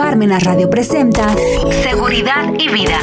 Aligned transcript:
Parmenas 0.00 0.44
Radio 0.44 0.70
presenta 0.70 1.28
Seguridad 1.82 2.54
y 2.58 2.72
Vida. 2.72 2.98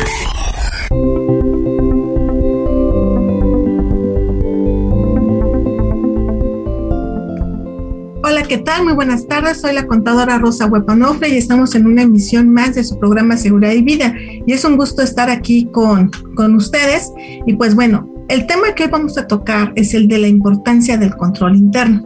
Hola, 8.24 8.42
¿qué 8.50 8.58
tal? 8.58 8.86
Muy 8.86 8.94
buenas 8.94 9.28
tardes. 9.28 9.62
Soy 9.62 9.74
la 9.74 9.86
contadora 9.86 10.40
Rosa 10.40 10.66
Huepanofre 10.66 11.30
y 11.30 11.38
estamos 11.38 11.76
en 11.76 11.86
una 11.86 12.02
emisión 12.02 12.52
más 12.52 12.74
de 12.74 12.84
su 12.84 12.98
programa 12.98 13.38
Seguridad 13.38 13.74
y 13.74 13.84
Vida. 13.84 14.16
Y 14.48 14.52
es 14.52 14.66
un 14.66 14.76
gusto 14.76 15.04
estar 15.04 15.30
aquí 15.30 15.66
con, 15.72 16.10
con 16.36 16.56
ustedes. 16.56 17.12
Y 17.46 17.54
pues 17.54 17.76
bueno, 17.76 18.12
el 18.28 18.48
tema 18.48 18.74
que 18.74 18.86
hoy 18.86 18.90
vamos 18.90 19.20
a 19.20 19.28
tocar 19.28 19.72
es 19.76 19.94
el 19.94 20.08
de 20.08 20.18
la 20.18 20.30
importancia 20.30 20.98
del 20.98 21.16
control 21.16 21.58
interno. 21.58 22.04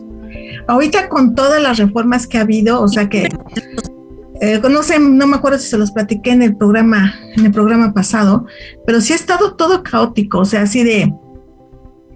Ahorita 0.67 1.07
con 1.07 1.33
todas 1.33 1.63
las 1.63 1.77
reformas 1.77 2.27
que 2.27 2.39
ha 2.39 2.41
habido, 2.41 2.81
o 2.81 2.89
sea 2.89 3.07
que 3.07 3.29
eh, 4.41 4.59
no 4.71 4.81
sé, 4.81 4.97
no 4.97 5.27
me 5.27 5.35
acuerdo 5.35 5.59
si 5.59 5.69
se 5.69 5.77
los 5.77 5.91
platiqué 5.91 6.31
en 6.31 6.41
el 6.41 6.57
programa, 6.57 7.13
en 7.37 7.45
el 7.45 7.51
programa 7.51 7.93
pasado, 7.93 8.47
pero 8.87 8.99
sí 8.99 9.13
ha 9.13 9.15
estado 9.15 9.53
todo 9.55 9.83
caótico, 9.83 10.39
o 10.39 10.45
sea, 10.45 10.63
así 10.63 10.83
de, 10.83 11.13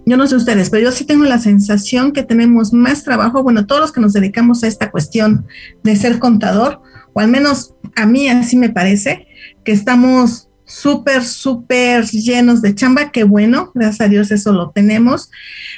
yo 0.04 0.16
no 0.16 0.26
sé 0.26 0.34
ustedes, 0.34 0.68
pero 0.68 0.82
yo 0.82 0.90
sí 0.90 1.04
tengo 1.04 1.24
la 1.24 1.38
sensación 1.38 2.10
que 2.10 2.24
tenemos 2.24 2.72
más 2.72 3.04
trabajo, 3.04 3.44
bueno, 3.44 3.66
todos 3.66 3.80
los 3.80 3.92
que 3.92 4.00
nos 4.00 4.12
dedicamos 4.12 4.64
a 4.64 4.66
esta 4.66 4.90
cuestión 4.90 5.46
de 5.84 5.94
ser 5.94 6.18
contador, 6.18 6.82
o 7.12 7.20
al 7.20 7.28
menos 7.28 7.74
a 7.94 8.06
mí 8.06 8.28
así 8.28 8.56
me 8.56 8.70
parece, 8.70 9.28
que 9.64 9.70
estamos 9.70 10.48
súper, 10.64 11.24
súper 11.24 12.06
llenos 12.06 12.60
de 12.60 12.74
chamba, 12.74 13.12
que 13.12 13.22
bueno, 13.22 13.70
gracias 13.72 14.00
a 14.00 14.08
Dios 14.08 14.32
eso 14.32 14.52
lo 14.52 14.70
tenemos, 14.70 15.30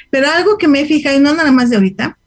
pero 0.09 0.27
algo 0.31 0.57
que 0.57 0.67
me 0.67 0.85
fija, 0.85 1.13
y 1.13 1.19
no 1.19 1.35
nada 1.35 1.51
más 1.51 1.69
de 1.69 1.75
ahorita, 1.75 2.18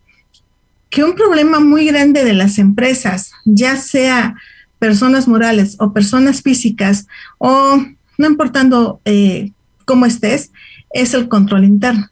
que 0.92 1.02
un 1.02 1.14
problema 1.14 1.58
muy 1.58 1.86
grande 1.86 2.22
de 2.22 2.34
las 2.34 2.58
empresas, 2.58 3.32
ya 3.46 3.76
sea 3.76 4.36
personas 4.78 5.26
morales 5.26 5.76
o 5.78 5.94
personas 5.94 6.42
físicas, 6.42 7.06
o 7.38 7.82
no 8.18 8.26
importando 8.26 9.00
eh, 9.06 9.52
cómo 9.86 10.04
estés, 10.04 10.50
es 10.90 11.14
el 11.14 11.30
control 11.30 11.64
interno. 11.64 12.10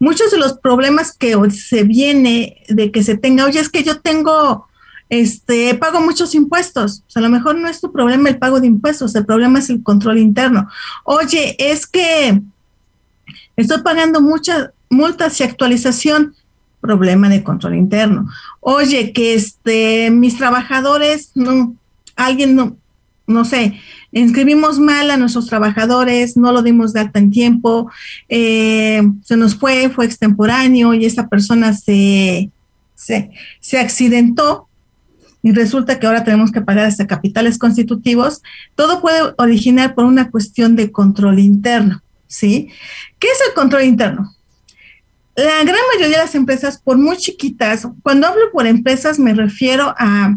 Muchos 0.00 0.32
de 0.32 0.38
los 0.38 0.54
problemas 0.54 1.16
que 1.16 1.36
se 1.52 1.84
viene 1.84 2.64
de 2.68 2.90
que 2.90 3.04
se 3.04 3.16
tenga, 3.16 3.44
oye, 3.44 3.60
es 3.60 3.68
que 3.68 3.84
yo 3.84 4.00
tengo, 4.00 4.66
este, 5.08 5.76
pago 5.76 6.00
muchos 6.00 6.34
impuestos. 6.34 7.04
O 7.06 7.10
sea, 7.12 7.20
a 7.20 7.26
lo 7.26 7.30
mejor 7.30 7.58
no 7.58 7.68
es 7.68 7.80
tu 7.80 7.92
problema 7.92 8.28
el 8.28 8.38
pago 8.38 8.58
de 8.58 8.66
impuestos, 8.66 9.14
el 9.14 9.24
problema 9.24 9.60
es 9.60 9.70
el 9.70 9.84
control 9.84 10.18
interno. 10.18 10.68
Oye, 11.04 11.54
es 11.60 11.86
que 11.86 12.42
estoy 13.54 13.82
pagando 13.82 14.20
muchas 14.20 14.70
multas 14.88 15.38
y 15.38 15.44
actualización 15.44 16.34
problema 16.80 17.28
de 17.28 17.42
control 17.42 17.76
interno. 17.76 18.28
Oye, 18.60 19.12
que 19.12 19.34
este, 19.34 20.10
mis 20.10 20.36
trabajadores, 20.36 21.32
no, 21.34 21.74
alguien 22.16 22.54
no, 22.54 22.76
no 23.26 23.44
sé, 23.44 23.78
inscribimos 24.12 24.78
mal 24.78 25.10
a 25.10 25.16
nuestros 25.16 25.46
trabajadores, 25.46 26.36
no 26.36 26.52
lo 26.52 26.62
dimos 26.62 26.92
de 26.92 27.00
alta 27.00 27.18
en 27.18 27.30
tiempo, 27.30 27.90
eh, 28.28 29.02
se 29.22 29.36
nos 29.36 29.54
fue, 29.54 29.88
fue 29.90 30.04
extemporáneo 30.04 30.94
y 30.94 31.04
esa 31.04 31.28
persona 31.28 31.72
se, 31.72 32.50
se, 32.94 33.30
se 33.60 33.78
accidentó 33.78 34.68
y 35.42 35.52
resulta 35.52 35.98
que 35.98 36.06
ahora 36.06 36.24
tenemos 36.24 36.52
que 36.52 36.60
pagar 36.60 36.86
hasta 36.86 37.06
capitales 37.06 37.56
constitutivos, 37.56 38.42
todo 38.74 39.00
puede 39.00 39.32
originar 39.38 39.94
por 39.94 40.04
una 40.04 40.30
cuestión 40.30 40.76
de 40.76 40.92
control 40.92 41.38
interno, 41.38 42.02
¿sí? 42.26 42.68
¿Qué 43.18 43.28
es 43.28 43.38
el 43.48 43.54
control 43.54 43.84
interno? 43.84 44.34
La 45.44 45.64
gran 45.64 45.80
mayoría 45.94 46.18
de 46.18 46.24
las 46.24 46.34
empresas, 46.34 46.78
por 46.78 46.98
muy 46.98 47.16
chiquitas, 47.16 47.86
cuando 48.02 48.26
hablo 48.26 48.50
por 48.52 48.66
empresas 48.66 49.18
me 49.18 49.34
refiero 49.34 49.94
a 49.98 50.36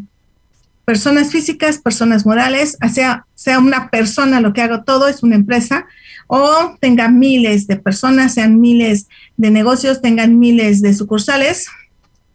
personas 0.85 1.31
físicas, 1.31 1.77
personas 1.77 2.25
morales, 2.25 2.77
sea, 2.93 3.25
sea 3.35 3.59
una 3.59 3.89
persona 3.89 4.41
lo 4.41 4.53
que 4.53 4.61
hago 4.61 4.83
todo, 4.83 5.07
es 5.07 5.23
una 5.23 5.35
empresa, 5.35 5.85
o 6.27 6.75
tenga 6.79 7.09
miles 7.09 7.67
de 7.67 7.77
personas, 7.77 8.33
sean 8.33 8.59
miles 8.59 9.07
de 9.37 9.51
negocios, 9.51 10.01
tengan 10.01 10.39
miles 10.39 10.81
de 10.81 10.93
sucursales, 10.93 11.67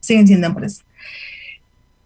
siguen 0.00 0.26
siendo 0.26 0.46
empresas. 0.46 0.84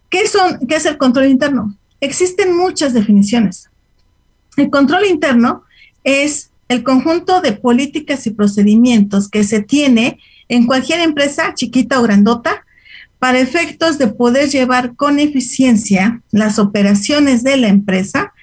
¿Qué, 0.09 0.27
son, 0.27 0.59
¿Qué 0.67 0.75
es 0.75 0.85
el 0.85 0.97
control 0.97 1.27
interno? 1.27 1.75
Existen 1.99 2.55
muchas 2.55 2.93
definiciones. 2.93 3.69
El 4.57 4.69
control 4.69 5.05
interno 5.05 5.63
es 6.03 6.51
el 6.67 6.83
conjunto 6.83 7.41
de 7.41 7.53
políticas 7.53 8.27
y 8.27 8.31
procedimientos 8.31 9.29
que 9.29 9.43
se 9.43 9.61
tiene 9.61 10.19
en 10.49 10.65
cualquier 10.65 10.99
empresa, 10.99 11.53
chiquita 11.53 11.99
o 11.99 12.03
grandota, 12.03 12.65
para 13.19 13.39
efectos 13.39 13.97
de 13.97 14.07
poder 14.07 14.49
llevar 14.49 14.95
con 14.95 15.17
eficiencia 15.17 16.21
las 16.31 16.59
operaciones 16.59 17.43
de 17.43 17.55
la 17.55 17.69
empresa 17.69 18.33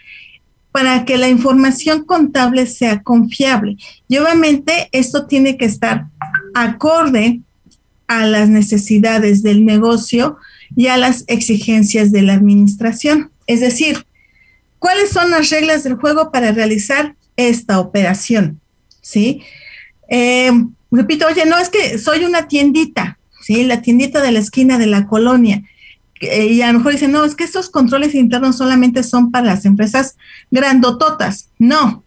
para 0.73 1.05
que 1.05 1.19
la 1.19 1.29
información 1.29 2.05
contable 2.05 2.67
sea 2.67 3.03
confiable. 3.03 3.77
Y 4.09 4.19
obviamente 4.19 4.89
esto 4.93 5.27
tiene 5.27 5.57
que 5.57 5.65
estar 5.65 6.07
acorde 6.55 7.41
a 8.07 8.27
las 8.27 8.49
necesidades 8.49 9.43
del 9.43 9.65
negocio 9.65 10.37
y 10.75 10.87
a 10.87 10.97
las 10.97 11.25
exigencias 11.27 12.11
de 12.13 12.23
la 12.23 12.35
administración. 12.35 13.31
Es 13.47 13.61
decir, 13.61 14.07
¿cuáles 14.79 15.11
son 15.11 15.31
las 15.31 15.51
reglas 15.51 15.85
del 15.85 15.95
juego 15.95 16.33
para 16.33 16.53
realizar 16.53 17.15
esta 17.37 17.81
operación? 17.81 18.61
¿Sí? 19.01 19.43
Eh, 20.09 20.51
repito, 20.91 21.27
oye, 21.27 21.45
no, 21.47 21.59
es 21.59 21.69
que 21.69 21.99
soy 21.99 22.25
una 22.25 22.49
tiendita, 22.49 23.19
¿sí? 23.43 23.65
La 23.65 23.83
tiendita 23.83 24.21
de 24.21 24.33
la 24.33 24.41
esquina 24.41 24.79
de 24.79 24.87
la 24.87 25.07
colonia. 25.07 25.63
Y 26.21 26.61
a 26.61 26.73
lo 26.73 26.79
mejor 26.79 26.93
dicen, 26.93 27.13
no, 27.13 27.25
es 27.25 27.35
que 27.35 27.45
estos 27.45 27.71
controles 27.71 28.15
internos 28.15 28.59
solamente 28.59 29.03
son 29.03 29.31
para 29.31 29.47
las 29.47 29.65
empresas 29.65 30.17
grandototas. 30.51 31.49
No. 31.59 32.05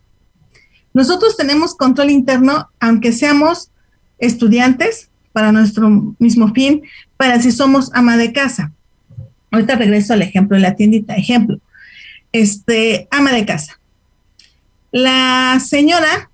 Nosotros 0.93 1.35
tenemos 1.35 1.75
control 1.75 2.11
interno, 2.11 2.69
aunque 2.79 3.11
seamos 3.11 3.71
estudiantes, 4.19 5.09
para 5.33 5.51
nuestro 5.51 6.15
mismo 6.19 6.53
fin, 6.53 6.83
para 7.17 7.41
si 7.41 7.51
somos 7.51 7.89
ama 7.93 8.15
de 8.15 8.31
casa. 8.31 8.71
Ahorita 9.51 9.75
regreso 9.75 10.13
al 10.13 10.21
ejemplo 10.21 10.55
de 10.55 10.61
la 10.61 10.75
tiendita. 10.75 11.15
Ejemplo, 11.15 11.59
este, 12.31 13.07
ama 13.11 13.33
de 13.33 13.45
casa. 13.45 13.79
La 14.91 15.59
señora 15.59 16.29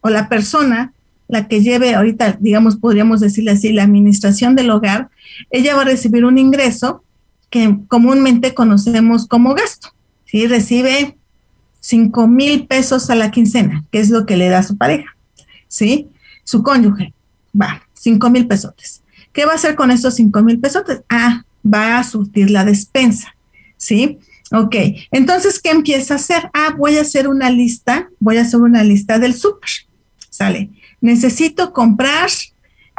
o 0.00 0.10
la 0.10 0.28
persona 0.28 0.92
la 1.28 1.48
que 1.48 1.60
lleve 1.60 1.94
ahorita, 1.94 2.38
digamos, 2.40 2.76
podríamos 2.76 3.20
decirle 3.20 3.52
así, 3.52 3.72
la 3.72 3.82
administración 3.82 4.54
del 4.54 4.70
hogar, 4.70 5.10
ella 5.50 5.74
va 5.74 5.82
a 5.82 5.86
recibir 5.86 6.24
un 6.24 6.38
ingreso 6.38 7.02
que 7.50 7.78
comúnmente 7.88 8.54
conocemos 8.54 9.26
como 9.26 9.54
gasto. 9.54 9.88
¿sí? 10.24 10.46
Recibe 10.46 11.16
5 11.80 12.26
mil 12.26 12.66
pesos 12.66 13.10
a 13.10 13.14
la 13.14 13.30
quincena, 13.30 13.84
que 13.90 14.00
es 14.00 14.10
lo 14.10 14.26
que 14.26 14.36
le 14.36 14.48
da 14.48 14.58
a 14.58 14.62
su 14.62 14.76
pareja, 14.76 15.16
¿sí? 15.68 16.08
Su 16.42 16.62
cónyuge, 16.62 17.14
va, 17.58 17.82
5 17.94 18.28
mil 18.30 18.46
pesotes. 18.48 19.02
¿Qué 19.32 19.44
va 19.44 19.52
a 19.52 19.54
hacer 19.56 19.76
con 19.76 19.90
esos 19.90 20.14
5 20.14 20.42
mil 20.42 20.58
pesotes? 20.58 21.02
Ah, 21.08 21.44
va 21.64 21.98
a 21.98 22.04
surtir 22.04 22.50
la 22.50 22.64
despensa, 22.64 23.36
¿sí? 23.76 24.18
Ok, 24.52 24.74
entonces, 25.10 25.60
¿qué 25.60 25.70
empieza 25.70 26.14
a 26.14 26.16
hacer? 26.16 26.50
Ah, 26.54 26.74
voy 26.76 26.96
a 26.96 27.02
hacer 27.02 27.28
una 27.28 27.50
lista, 27.50 28.08
voy 28.20 28.38
a 28.38 28.42
hacer 28.42 28.60
una 28.60 28.82
lista 28.82 29.18
del 29.18 29.34
súper, 29.34 29.70
¿sale? 30.30 30.70
Necesito 31.00 31.72
comprar 31.72 32.30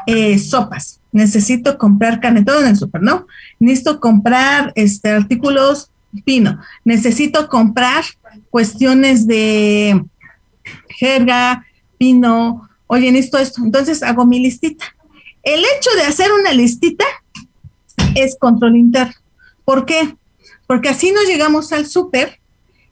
eh, 0.05 0.39
sopas, 0.39 0.99
necesito 1.11 1.77
comprar 1.77 2.19
carne, 2.19 2.43
todo 2.43 2.61
en 2.61 2.67
el 2.67 2.77
súper, 2.77 3.01
¿no? 3.01 3.27
Necesito 3.59 3.99
comprar 3.99 4.71
este, 4.75 5.09
artículos 5.09 5.91
pino, 6.23 6.59
necesito 6.83 7.47
comprar 7.49 8.03
cuestiones 8.49 9.27
de 9.27 10.03
jerga, 10.89 11.65
pino, 11.97 12.69
oye, 12.87 13.11
necesito 13.11 13.37
esto. 13.37 13.61
Entonces 13.63 14.03
hago 14.03 14.25
mi 14.25 14.39
listita. 14.39 14.85
El 15.43 15.59
hecho 15.59 15.89
de 15.95 16.03
hacer 16.03 16.31
una 16.31 16.53
listita 16.53 17.05
es 18.15 18.37
control 18.39 18.77
interno. 18.77 19.13
¿Por 19.63 19.85
qué? 19.85 20.15
Porque 20.65 20.89
así 20.89 21.11
no 21.11 21.23
llegamos 21.23 21.71
al 21.71 21.85
súper 21.85 22.39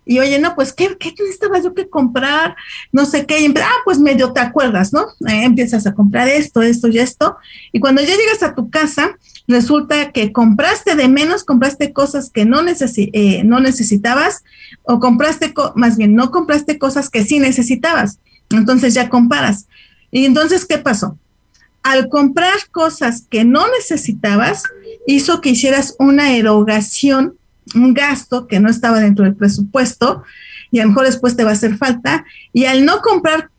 y 0.06 0.20
oye, 0.20 0.38
no, 0.40 0.54
pues, 0.54 0.72
¿qué, 0.72 0.96
qué 1.00 1.14
necesitaba 1.20 1.60
yo 1.60 1.74
que 1.74 1.90
comprar? 1.90 2.56
No 2.92 3.06
sé 3.06 3.26
qué. 3.26 3.42
Y, 3.42 3.54
ah, 3.58 3.70
pues 3.84 3.98
medio 3.98 4.34
te 4.34 4.40
acuerdas, 4.40 4.94
¿no? 4.94 5.02
Eh, 5.28 5.44
empiezas 5.44 5.88
a 5.88 5.96
comprar 5.96 6.28
esto, 6.28 6.62
esto 6.62 6.88
y 6.88 7.00
esto. 7.00 7.38
Y 7.72 7.80
cuando 7.80 8.04
ya 8.04 8.16
llegas 8.16 8.44
a 8.44 8.54
tu 8.54 8.70
casa, 8.70 9.18
resulta 9.48 10.12
que 10.12 10.32
compraste 10.32 10.96
de 10.96 11.08
menos, 11.08 11.44
compraste 11.44 11.92
cosas 11.92 12.30
que 12.30 12.46
no, 12.46 12.62
eh, 12.68 13.44
no 13.44 13.60
necesitabas, 13.60 14.44
o 14.84 15.00
compraste, 15.00 15.54
más 15.76 15.98
bien, 15.98 16.14
no 16.14 16.30
compraste 16.30 16.78
cosas 16.78 17.10
que 17.10 17.24
sí 17.24 17.40
necesitabas. 17.40 18.20
Entonces 18.52 18.94
ya 18.94 19.10
comparas. 19.10 19.66
Y 20.12 20.26
entonces, 20.26 20.66
¿qué 20.66 20.78
pasó? 20.78 21.18
Al 21.82 22.10
comprar 22.10 22.70
cosas 22.72 23.24
que 23.30 23.44
no 23.44 23.66
necesitabas, 23.70 24.64
hizo 25.08 25.42
que 25.42 25.50
hicieras 25.50 25.96
una 25.98 26.36
erogación 26.36 27.38
un 27.74 27.94
gasto 27.94 28.48
que 28.48 28.60
no 28.60 28.70
estaba 28.70 29.00
dentro 29.00 29.26
del 29.26 29.36
presupuesto 29.36 30.24
y 30.72 30.80
a 30.80 30.84
lo 30.84 30.90
mejor 30.90 31.06
después 31.06 31.36
te 31.36 31.44
va 31.44 31.52
a 31.52 31.54
hacer 31.54 31.78
falta 31.78 32.26
y 32.54 32.66
al 32.66 32.86
no 32.86 33.02
comprar 33.02 33.50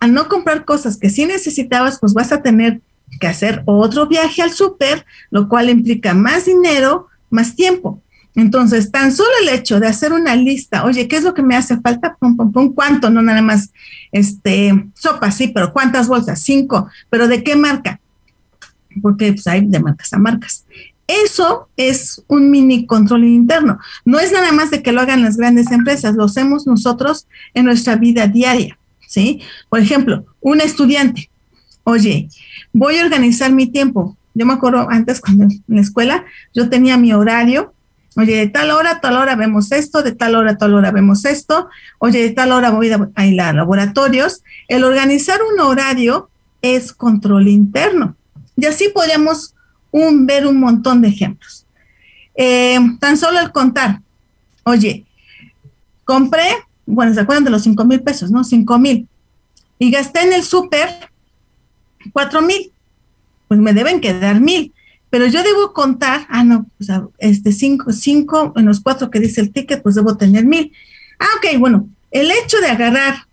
al 0.00 0.12
no 0.12 0.28
comprar 0.28 0.64
cosas 0.64 0.96
que 0.96 1.10
sí 1.10 1.26
necesitabas, 1.26 1.98
pues 1.98 2.12
vas 2.12 2.32
a 2.32 2.42
tener 2.42 2.80
que 3.20 3.26
hacer 3.26 3.62
otro 3.66 4.06
viaje 4.06 4.42
al 4.42 4.52
súper, 4.52 5.06
lo 5.30 5.48
cual 5.48 5.70
implica 5.70 6.14
más 6.14 6.44
dinero, 6.46 7.08
más 7.30 7.54
tiempo. 7.54 8.02
Entonces, 8.34 8.90
tan 8.90 9.12
solo 9.12 9.30
el 9.42 9.48
hecho 9.48 9.80
de 9.80 9.86
hacer 9.86 10.12
una 10.12 10.36
lista, 10.36 10.84
oye, 10.84 11.08
¿qué 11.08 11.16
es 11.16 11.24
lo 11.24 11.32
que 11.32 11.42
me 11.42 11.56
hace 11.56 11.80
falta? 11.80 12.16
Pum, 12.16 12.36
pum, 12.36 12.52
pum, 12.52 12.74
¿cuánto? 12.74 13.08
No 13.08 13.22
nada 13.22 13.40
más, 13.40 13.70
este, 14.12 14.90
sopa, 14.94 15.30
sí, 15.30 15.48
pero 15.48 15.72
¿cuántas 15.72 16.06
bolsas? 16.06 16.42
Cinco, 16.42 16.88
pero 17.08 17.28
¿de 17.28 17.42
qué 17.42 17.56
marca? 17.56 17.98
Porque 19.00 19.32
pues, 19.32 19.46
hay 19.46 19.64
de 19.64 19.80
marcas 19.80 20.12
a 20.12 20.18
marcas. 20.18 20.66
Eso 21.06 21.68
es 21.76 22.22
un 22.26 22.50
mini 22.50 22.86
control 22.86 23.24
interno. 23.24 23.78
No 24.04 24.18
es 24.18 24.32
nada 24.32 24.52
más 24.52 24.70
de 24.70 24.82
que 24.82 24.92
lo 24.92 25.00
hagan 25.00 25.22
las 25.22 25.36
grandes 25.36 25.70
empresas, 25.70 26.14
lo 26.14 26.24
hacemos 26.24 26.66
nosotros 26.66 27.26
en 27.54 27.64
nuestra 27.64 27.96
vida 27.96 28.26
diaria, 28.26 28.78
¿sí? 29.06 29.40
Por 29.68 29.80
ejemplo, 29.80 30.24
un 30.40 30.60
estudiante, 30.60 31.30
oye, 31.84 32.28
voy 32.72 32.98
a 32.98 33.04
organizar 33.04 33.52
mi 33.52 33.66
tiempo. 33.66 34.16
Yo 34.34 34.44
me 34.46 34.54
acuerdo 34.54 34.88
antes 34.90 35.20
cuando 35.20 35.44
en 35.44 35.62
la 35.68 35.80
escuela 35.80 36.24
yo 36.54 36.68
tenía 36.68 36.96
mi 36.96 37.12
horario 37.12 37.72
Oye, 38.18 38.34
de 38.36 38.48
tal 38.48 38.70
hora 38.70 38.92
a 38.92 39.00
tal 39.00 39.18
hora 39.18 39.36
vemos 39.36 39.72
esto, 39.72 40.02
de 40.02 40.12
tal 40.12 40.36
hora 40.36 40.52
a 40.52 40.56
tal 40.56 40.74
hora 40.74 40.90
vemos 40.90 41.26
esto. 41.26 41.68
Oye, 41.98 42.22
de 42.22 42.30
tal 42.30 42.50
hora 42.50 42.70
voy 42.70 42.90
a 43.14 43.26
ir 43.26 43.40
a 43.40 43.52
laboratorios. 43.52 44.42
El 44.68 44.84
organizar 44.84 45.40
un 45.42 45.60
horario 45.60 46.30
es 46.62 46.94
control 46.94 47.46
interno. 47.46 48.16
Y 48.56 48.64
así 48.64 48.88
podríamos 48.88 49.54
un, 49.96 50.26
ver 50.26 50.46
un 50.46 50.60
montón 50.60 51.02
de 51.02 51.08
ejemplos. 51.08 51.66
Eh, 52.34 52.78
tan 53.00 53.16
solo 53.16 53.40
el 53.40 53.50
contar. 53.50 54.00
Oye, 54.64 55.04
compré, 56.04 56.48
bueno, 56.84 57.14
¿se 57.14 57.20
acuerdan 57.20 57.44
de 57.44 57.50
los 57.50 57.62
5 57.62 57.84
mil 57.84 58.00
pesos, 58.02 58.30
no? 58.30 58.44
5 58.44 58.78
mil. 58.78 59.08
Y 59.78 59.90
gasté 59.90 60.22
en 60.22 60.32
el 60.32 60.42
súper 60.42 60.88
4 62.12 62.42
mil. 62.42 62.72
Pues 63.48 63.60
me 63.60 63.72
deben 63.72 64.00
quedar 64.00 64.40
mil 64.40 64.72
pero 65.10 65.26
yo 65.26 65.42
debo 65.42 65.72
contar, 65.72 66.26
ah, 66.28 66.44
no, 66.44 66.66
pues 66.76 66.90
este 67.18 67.52
cinco, 67.52 67.92
cinco 67.92 68.52
en 68.56 68.66
los 68.66 68.80
cuatro 68.80 69.10
que 69.10 69.20
dice 69.20 69.40
el 69.40 69.52
ticket, 69.52 69.82
pues 69.82 69.94
debo 69.94 70.16
tener 70.16 70.44
mil. 70.44 70.72
Ah, 71.18 71.26
ok, 71.38 71.58
bueno, 71.58 71.88
el 72.10 72.30
hecho 72.30 72.58
de 72.60 72.66
agarrar 72.66 73.26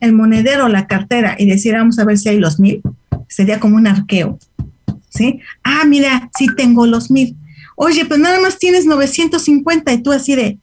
el 0.00 0.14
monedero, 0.14 0.68
la 0.68 0.86
cartera 0.86 1.36
y 1.38 1.46
decir, 1.46 1.74
vamos 1.74 1.98
a 1.98 2.04
ver 2.04 2.18
si 2.18 2.30
hay 2.30 2.38
los 2.38 2.58
mil, 2.58 2.82
sería 3.28 3.60
como 3.60 3.76
un 3.76 3.86
arqueo, 3.86 4.38
¿sí? 5.12 5.40
Ah, 5.62 5.84
mira, 5.86 6.30
sí 6.36 6.46
tengo 6.56 6.86
los 6.86 7.10
mil. 7.10 7.36
Oye, 7.76 8.04
pues 8.04 8.20
nada 8.20 8.40
más 8.40 8.58
tienes 8.58 8.86
950 8.86 9.92
y 9.92 10.02
tú 10.02 10.12
así 10.12 10.34
de, 10.34 10.58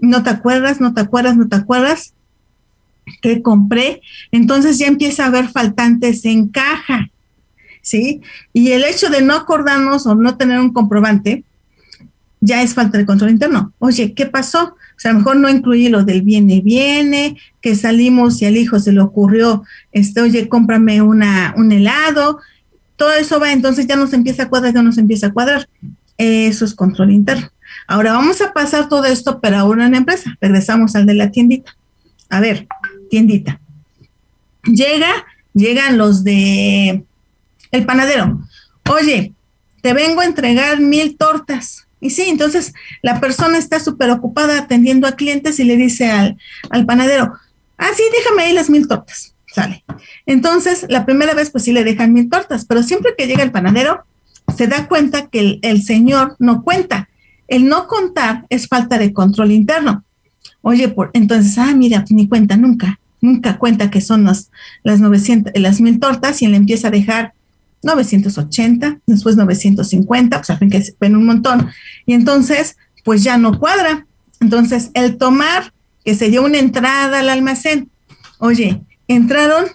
no 0.00 0.22
te 0.22 0.30
acuerdas, 0.30 0.80
no 0.80 0.94
te 0.94 1.00
acuerdas, 1.00 1.36
no 1.36 1.48
te 1.48 1.56
acuerdas 1.56 2.14
que 3.22 3.42
compré. 3.42 4.02
Entonces 4.32 4.78
ya 4.78 4.86
empieza 4.86 5.24
a 5.24 5.28
haber 5.28 5.48
faltantes 5.48 6.24
en 6.24 6.48
caja. 6.48 7.10
¿sí? 7.86 8.20
Y 8.52 8.72
el 8.72 8.84
hecho 8.84 9.10
de 9.10 9.22
no 9.22 9.34
acordarnos 9.34 10.06
o 10.06 10.14
no 10.14 10.36
tener 10.36 10.58
un 10.58 10.72
comprobante 10.72 11.44
ya 12.40 12.62
es 12.62 12.74
falta 12.74 12.98
de 12.98 13.06
control 13.06 13.30
interno. 13.30 13.72
Oye, 13.78 14.12
¿qué 14.12 14.26
pasó? 14.26 14.64
O 14.64 14.98
sea, 14.98 15.10
a 15.10 15.14
lo 15.14 15.20
mejor 15.20 15.36
no 15.36 15.48
incluí 15.48 15.88
lo 15.88 16.04
del 16.04 16.22
viene, 16.22 16.60
viene, 16.60 17.36
que 17.60 17.74
salimos 17.74 18.40
y 18.42 18.46
al 18.46 18.56
hijo 18.56 18.78
se 18.78 18.92
le 18.92 19.00
ocurrió, 19.00 19.64
este, 19.92 20.20
oye, 20.20 20.48
cómprame 20.48 21.00
una, 21.02 21.54
un 21.56 21.72
helado. 21.72 22.40
Todo 22.96 23.12
eso 23.12 23.38
va, 23.38 23.52
entonces 23.52 23.86
ya 23.86 23.96
nos 23.96 24.12
empieza 24.12 24.44
a 24.44 24.48
cuadrar, 24.48 24.74
ya 24.74 24.82
nos 24.82 24.98
empieza 24.98 25.28
a 25.28 25.32
cuadrar. 25.32 25.68
Eso 26.18 26.64
es 26.64 26.74
control 26.74 27.10
interno. 27.10 27.50
Ahora 27.86 28.12
vamos 28.12 28.40
a 28.40 28.52
pasar 28.52 28.88
todo 28.88 29.04
esto, 29.04 29.40
pero 29.40 29.58
ahora 29.58 29.86
en 29.86 29.92
la 29.92 29.98
empresa. 29.98 30.36
Regresamos 30.40 30.96
al 30.96 31.06
de 31.06 31.14
la 31.14 31.30
tiendita. 31.30 31.76
A 32.30 32.40
ver, 32.40 32.66
tiendita. 33.10 33.60
Llega, 34.64 35.26
llegan 35.52 35.98
los 35.98 36.24
de 36.24 37.04
el 37.70 37.86
panadero, 37.86 38.40
oye, 38.90 39.32
te 39.82 39.92
vengo 39.92 40.20
a 40.20 40.24
entregar 40.24 40.80
mil 40.80 41.16
tortas. 41.16 41.86
Y 42.00 42.10
sí, 42.10 42.24
entonces 42.28 42.74
la 43.02 43.20
persona 43.20 43.58
está 43.58 43.80
súper 43.80 44.10
ocupada 44.10 44.58
atendiendo 44.58 45.06
a 45.06 45.12
clientes 45.12 45.58
y 45.60 45.64
le 45.64 45.76
dice 45.76 46.10
al, 46.10 46.86
panadero, 46.86 47.32
ah, 47.78 47.90
sí, 47.96 48.02
déjame 48.16 48.44
ahí 48.44 48.52
las 48.52 48.70
mil 48.70 48.86
tortas. 48.86 49.34
Sale. 49.56 49.84
Entonces, 50.26 50.84
la 50.90 51.06
primera 51.06 51.32
vez, 51.32 51.48
pues 51.48 51.64
sí 51.64 51.72
le 51.72 51.82
dejan 51.82 52.12
mil 52.12 52.28
tortas, 52.28 52.66
pero 52.66 52.82
siempre 52.82 53.14
que 53.16 53.26
llega 53.26 53.42
el 53.42 53.52
panadero, 53.52 54.04
se 54.54 54.66
da 54.66 54.86
cuenta 54.86 55.28
que 55.28 55.58
el, 55.62 55.82
señor 55.82 56.36
no 56.38 56.62
cuenta. 56.62 57.08
El 57.48 57.66
no 57.66 57.86
contar 57.86 58.44
es 58.50 58.68
falta 58.68 58.98
de 58.98 59.14
control 59.14 59.52
interno. 59.52 60.04
Oye, 60.60 60.88
por, 60.88 61.10
entonces, 61.14 61.56
ah, 61.56 61.72
mira, 61.74 62.04
ni 62.10 62.28
cuenta 62.28 62.58
nunca, 62.58 63.00
nunca 63.22 63.56
cuenta 63.56 63.90
que 63.90 64.02
son 64.02 64.24
las, 64.24 64.50
las 64.82 65.00
900, 65.00 65.54
las 65.56 65.80
mil 65.80 66.00
tortas 66.00 66.42
y 66.42 66.48
le 66.48 66.58
empieza 66.58 66.88
a 66.88 66.90
dejar 66.90 67.32
980, 67.82 68.98
después 69.06 69.38
950, 69.38 70.42
pues 70.42 70.58
fin 70.58 70.68
que 70.68 70.82
se 70.82 70.94
ven 71.00 71.16
un 71.16 71.24
montón. 71.24 71.70
Y 72.04 72.12
entonces, 72.12 72.76
pues 73.06 73.24
ya 73.24 73.38
no 73.38 73.58
cuadra. 73.58 74.06
Entonces, 74.38 74.90
el 74.92 75.16
tomar 75.16 75.72
que 76.04 76.14
se 76.14 76.28
dio 76.28 76.44
una 76.44 76.58
entrada 76.58 77.20
al 77.20 77.30
almacén, 77.30 77.88
oye, 78.38 78.82
entraron, 79.08 79.66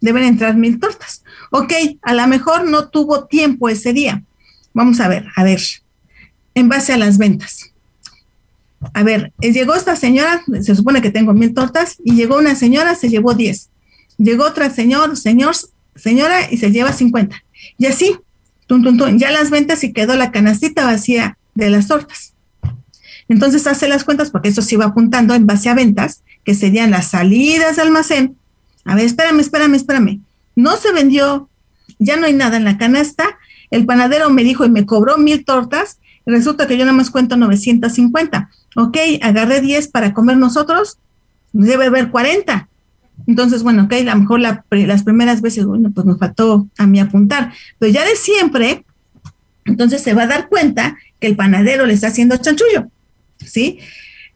deben 0.00 0.24
entrar 0.24 0.56
mil 0.56 0.78
tortas. 0.78 1.22
Ok, 1.50 1.72
a 2.02 2.14
lo 2.14 2.26
mejor 2.26 2.68
no 2.68 2.88
tuvo 2.88 3.26
tiempo 3.26 3.68
ese 3.68 3.92
día. 3.92 4.22
Vamos 4.74 5.00
a 5.00 5.08
ver, 5.08 5.26
a 5.36 5.44
ver, 5.44 5.60
en 6.54 6.68
base 6.68 6.92
a 6.92 6.96
las 6.96 7.18
ventas. 7.18 7.72
A 8.92 9.02
ver, 9.02 9.32
eh, 9.40 9.52
llegó 9.52 9.74
esta 9.74 9.96
señora, 9.96 10.42
se 10.60 10.74
supone 10.74 11.00
que 11.00 11.10
tengo 11.10 11.32
mil 11.32 11.54
tortas, 11.54 11.96
y 12.04 12.14
llegó 12.14 12.36
una 12.36 12.54
señora, 12.54 12.94
se 12.94 13.08
llevó 13.08 13.34
10. 13.34 13.70
Llegó 14.18 14.44
otra 14.44 14.70
señor, 14.70 15.16
señor, 15.16 15.54
señora, 15.94 16.50
y 16.50 16.58
se 16.58 16.70
lleva 16.70 16.92
50. 16.92 17.42
Y 17.78 17.86
así, 17.86 18.18
ya 19.16 19.30
las 19.30 19.50
ventas 19.50 19.84
y 19.84 19.92
quedó 19.92 20.16
la 20.16 20.30
canastita 20.30 20.84
vacía 20.84 21.38
de 21.54 21.70
las 21.70 21.88
tortas. 21.88 22.34
Entonces 23.28 23.66
hace 23.66 23.88
las 23.88 24.04
cuentas, 24.04 24.30
porque 24.30 24.48
eso 24.48 24.62
se 24.62 24.74
iba 24.74 24.86
apuntando 24.86 25.34
en 25.34 25.46
base 25.46 25.68
a 25.68 25.74
ventas, 25.74 26.22
que 26.44 26.54
serían 26.54 26.90
las 26.90 27.08
salidas 27.08 27.76
de 27.76 27.82
almacén. 27.82 28.36
A 28.86 28.94
ver, 28.94 29.04
espérame, 29.04 29.40
espérame, 29.40 29.74
espérame. 29.74 30.20
No 30.54 30.76
se 30.76 30.92
vendió, 30.92 31.50
ya 31.98 32.16
no 32.16 32.26
hay 32.26 32.32
nada 32.32 32.56
en 32.56 32.64
la 32.64 32.78
canasta. 32.78 33.24
El 33.70 33.84
panadero 33.84 34.30
me 34.30 34.44
dijo 34.44 34.64
y 34.64 34.70
me 34.70 34.86
cobró 34.86 35.18
mil 35.18 35.44
tortas. 35.44 35.98
Resulta 36.24 36.66
que 36.66 36.78
yo 36.78 36.84
nada 36.84 36.96
más 36.96 37.10
cuento 37.10 37.36
950. 37.36 38.50
Ok, 38.76 38.96
agarré 39.22 39.60
10 39.60 39.88
para 39.88 40.14
comer 40.14 40.36
nosotros, 40.36 40.98
debe 41.52 41.86
haber 41.86 42.10
40. 42.10 42.68
Entonces, 43.26 43.62
bueno, 43.62 43.84
ok, 43.84 43.92
a 43.92 44.14
lo 44.14 44.16
mejor 44.16 44.40
las 44.40 45.02
primeras 45.02 45.40
veces, 45.40 45.64
bueno, 45.64 45.90
pues 45.90 46.06
me 46.06 46.16
faltó 46.16 46.68
a 46.76 46.86
mí 46.86 47.00
apuntar, 47.00 47.52
pero 47.78 47.90
ya 47.90 48.04
de 48.04 48.14
siempre, 48.14 48.84
entonces 49.64 50.02
se 50.02 50.14
va 50.14 50.24
a 50.24 50.26
dar 50.26 50.48
cuenta 50.48 50.96
que 51.18 51.26
el 51.26 51.36
panadero 51.36 51.86
le 51.86 51.94
está 51.94 52.08
haciendo 52.08 52.36
chanchullo, 52.36 52.90
¿sí? 53.38 53.78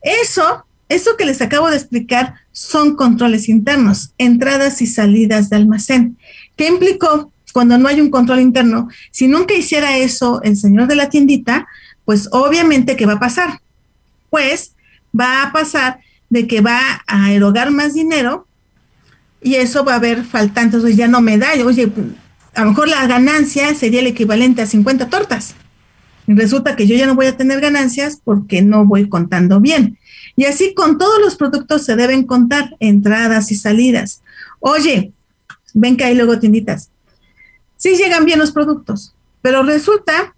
Eso, 0.01 0.65
eso 0.89 1.17
que 1.19 1.27
les 1.27 1.43
acabo 1.43 1.69
de 1.71 1.77
explicar 1.77 2.35
son 2.53 2.97
controles 2.97 3.49
internos, 3.49 4.13
entradas 4.19 4.83
y 4.83 4.87
salidas 4.87 5.51
de 5.51 5.57
almacén. 5.57 6.17
¿Qué 6.57 6.69
implicó 6.69 7.33
cuando 7.53 7.79
no 7.79 7.89
hay 7.89 8.01
un 8.01 8.11
control 8.11 8.41
interno? 8.41 8.89
Si 9.11 9.29
nunca 9.29 9.55
hiciera 9.55 9.97
eso 9.97 10.43
el 10.43 10.57
señor 10.57 10.89
de 10.89 10.97
la 10.97 11.09
tiendita, 11.09 11.67
pues 12.05 12.29
obviamente, 12.33 12.97
¿qué 12.97 13.07
va 13.07 13.15
a 13.15 13.21
pasar? 13.21 13.61
Pues 14.31 14.73
va 15.19 15.43
a 15.43 15.53
pasar 15.53 16.01
de 16.29 16.47
que 16.47 16.61
va 16.61 17.03
a 17.07 17.33
erogar 17.33 17.71
más 17.71 17.95
dinero 17.95 18.47
y 19.43 19.55
eso 19.55 19.85
va 19.85 19.95
a 19.95 19.97
haber 19.97 20.25
faltantes, 20.25 20.97
ya 20.97 21.09
no 21.09 21.21
me 21.21 21.39
da, 21.39 21.49
oye, 21.65 21.91
a 22.55 22.63
lo 22.65 22.71
mejor 22.71 22.89
la 22.89 23.07
ganancia 23.07 23.75
sería 23.75 24.01
el 24.01 24.07
equivalente 24.07 24.63
a 24.63 24.67
50 24.67 25.09
tortas. 25.09 25.55
Resulta 26.27 26.77
que 26.77 26.87
yo 26.87 26.95
ya 26.95 27.07
no 27.07 27.15
voy 27.15 27.27
a 27.27 27.37
tener 27.37 27.61
ganancias 27.61 28.21
porque 28.23 28.63
no 28.63 28.85
voy 28.85 29.09
contando 29.09 29.61
bien. 29.61 29.99
Y 30.41 30.47
así 30.47 30.73
con 30.73 30.97
todos 30.97 31.21
los 31.21 31.37
productos 31.37 31.85
se 31.85 31.97
deben 31.97 32.25
contar 32.25 32.75
entradas 32.81 33.53
y 33.53 33.57
salidas. 33.57 34.23
Oye, 34.59 35.13
ven 35.75 35.99
que 35.99 36.05
hay 36.05 36.15
luego 36.15 36.39
tienditas. 36.39 36.89
Sí 37.77 37.95
llegan 37.95 38.25
bien 38.25 38.39
los 38.39 38.51
productos, 38.51 39.15
pero 39.43 39.63
resulta 39.63 40.35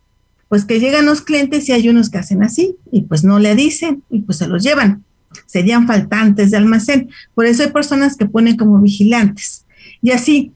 pues 0.49 0.65
que 0.65 0.81
llegan 0.81 1.07
los 1.07 1.21
clientes 1.21 1.69
y 1.69 1.73
hay 1.73 1.89
unos 1.89 2.11
que 2.11 2.19
hacen 2.19 2.43
así 2.43 2.75
y 2.91 3.03
pues 3.03 3.23
no 3.23 3.39
le 3.39 3.55
dicen 3.55 4.03
y 4.11 4.23
pues 4.23 4.39
se 4.39 4.49
los 4.49 4.65
llevan 4.65 5.05
serían 5.47 5.87
faltantes 5.87 6.51
de 6.51 6.57
almacén. 6.57 7.09
Por 7.37 7.47
eso 7.47 7.63
hay 7.63 7.71
personas 7.71 8.17
que 8.17 8.27
ponen 8.27 8.57
como 8.57 8.81
vigilantes. 8.81 9.65
Y 10.03 10.11
así, 10.11 10.51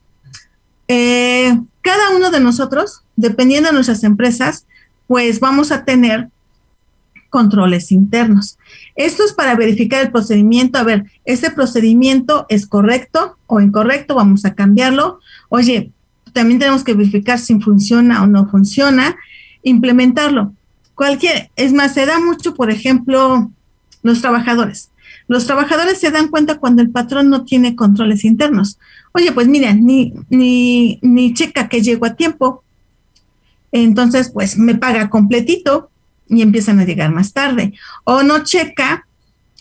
eh, 0.88 1.56
cada 1.82 2.16
uno 2.16 2.32
de 2.32 2.40
nosotros, 2.40 3.04
dependiendo 3.14 3.68
de 3.68 3.74
nuestras 3.74 4.02
empresas, 4.02 4.66
pues 5.06 5.38
vamos 5.38 5.70
a 5.70 5.84
tener 5.84 6.30
controles 7.36 7.92
internos. 7.92 8.56
Esto 8.94 9.22
es 9.22 9.34
para 9.34 9.56
verificar 9.56 10.02
el 10.02 10.10
procedimiento. 10.10 10.78
A 10.78 10.84
ver, 10.84 11.04
¿este 11.26 11.50
procedimiento 11.50 12.46
es 12.48 12.66
correcto 12.66 13.36
o 13.46 13.60
incorrecto? 13.60 14.14
Vamos 14.14 14.46
a 14.46 14.54
cambiarlo. 14.54 15.20
Oye, 15.50 15.92
también 16.32 16.58
tenemos 16.58 16.82
que 16.82 16.94
verificar 16.94 17.38
si 17.38 17.60
funciona 17.60 18.22
o 18.22 18.26
no 18.26 18.48
funciona. 18.48 19.16
Implementarlo. 19.62 20.54
Cualquier, 20.94 21.50
es 21.56 21.74
más, 21.74 21.92
se 21.92 22.06
da 22.06 22.18
mucho, 22.20 22.54
por 22.54 22.70
ejemplo, 22.70 23.50
los 24.02 24.22
trabajadores. 24.22 24.88
Los 25.28 25.44
trabajadores 25.44 26.00
se 26.00 26.10
dan 26.10 26.28
cuenta 26.28 26.58
cuando 26.58 26.80
el 26.80 26.88
patrón 26.88 27.28
no 27.28 27.44
tiene 27.44 27.76
controles 27.76 28.24
internos. 28.24 28.78
Oye, 29.12 29.30
pues 29.32 29.46
mira, 29.46 29.74
ni, 29.74 30.14
ni, 30.30 31.00
ni 31.02 31.34
checa 31.34 31.68
que 31.68 31.82
llego 31.82 32.06
a 32.06 32.14
tiempo. 32.14 32.64
Entonces, 33.72 34.30
pues 34.30 34.56
me 34.56 34.74
paga 34.74 35.10
completito. 35.10 35.90
Y 36.28 36.42
empiezan 36.42 36.80
a 36.80 36.84
llegar 36.84 37.12
más 37.12 37.32
tarde. 37.32 37.74
O 38.04 38.22
no 38.22 38.44
checa 38.44 39.06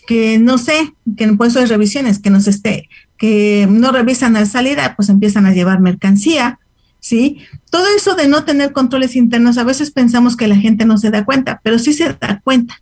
que 0.06 0.38
no 0.38 0.56
sé, 0.56 0.94
que 1.16 1.24
en 1.24 1.36
puesto 1.36 1.58
de 1.58 1.66
revisiones, 1.66 2.20
que 2.20 2.30
nos 2.30 2.46
esté, 2.46 2.88
que 3.18 3.66
no 3.68 3.92
revisan 3.92 4.36
al 4.36 4.46
salida, 4.46 4.94
pues 4.94 5.08
empiezan 5.08 5.46
a 5.46 5.52
llevar 5.52 5.80
mercancía, 5.80 6.60
¿sí? 7.00 7.40
Todo 7.70 7.86
eso 7.94 8.14
de 8.14 8.28
no 8.28 8.44
tener 8.44 8.72
controles 8.72 9.16
internos, 9.16 9.58
a 9.58 9.64
veces 9.64 9.90
pensamos 9.90 10.36
que 10.36 10.46
la 10.46 10.56
gente 10.56 10.86
no 10.86 10.96
se 10.96 11.10
da 11.10 11.24
cuenta, 11.24 11.60
pero 11.62 11.78
sí 11.78 11.92
se 11.92 12.12
da 12.14 12.40
cuenta. 12.42 12.80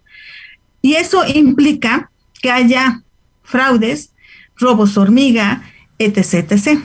Y 0.82 0.94
eso 0.94 1.24
implica 1.26 2.10
que 2.42 2.50
haya 2.50 3.02
fraudes, 3.42 4.10
robos 4.56 4.98
hormiga, 4.98 5.62
etc, 5.98 6.52
etc. 6.52 6.78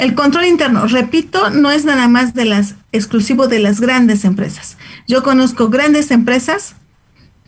El 0.00 0.14
control 0.14 0.46
interno, 0.46 0.86
repito, 0.86 1.50
no 1.50 1.70
es 1.70 1.84
nada 1.84 2.08
más 2.08 2.32
de 2.32 2.46
las 2.46 2.74
exclusivo 2.90 3.48
de 3.48 3.58
las 3.58 3.82
grandes 3.82 4.24
empresas. 4.24 4.78
Yo 5.06 5.22
conozco 5.22 5.68
grandes 5.68 6.10
empresas 6.10 6.74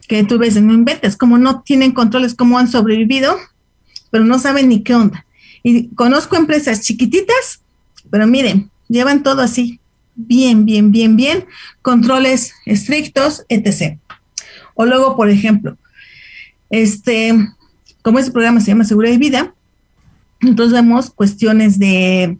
que 0.07 0.23
tú 0.23 0.37
ves, 0.37 0.61
no 0.61 0.75
inventes, 0.75 1.17
como 1.17 1.39
no 1.39 1.63
tienen 1.63 1.93
controles, 1.93 2.35
cómo 2.35 2.59
han 2.59 2.71
sobrevivido, 2.71 3.39
pero 4.11 4.27
no 4.27 4.39
saben 4.39 4.69
ni 4.69 4.83
qué 4.83 4.95
onda. 4.95 5.25
Y 5.63 5.89
conozco 5.95 6.37
empresas 6.37 6.83
chiquititas, 6.83 7.63
pero 8.11 8.27
miren, 8.27 8.71
llevan 8.87 9.23
todo 9.23 9.41
así, 9.41 9.81
bien, 10.15 10.67
bien, 10.67 10.93
bien, 10.93 11.17
bien, 11.17 11.47
controles 11.81 12.53
estrictos, 12.67 13.47
etc. 13.49 13.97
O 14.75 14.85
luego, 14.85 15.17
por 15.17 15.31
ejemplo, 15.31 15.79
este, 16.69 17.35
como 18.03 18.19
este 18.19 18.31
programa 18.31 18.61
se 18.61 18.67
llama 18.67 18.85
Seguridad 18.85 19.15
y 19.15 19.19
Vida, 19.19 19.55
entonces 20.43 20.75
vemos 20.75 21.09
cuestiones 21.09 21.79
de, 21.79 22.37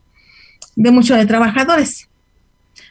de 0.77 0.91
mucho 0.91 1.15
de 1.15 1.27
trabajadores. 1.27 2.09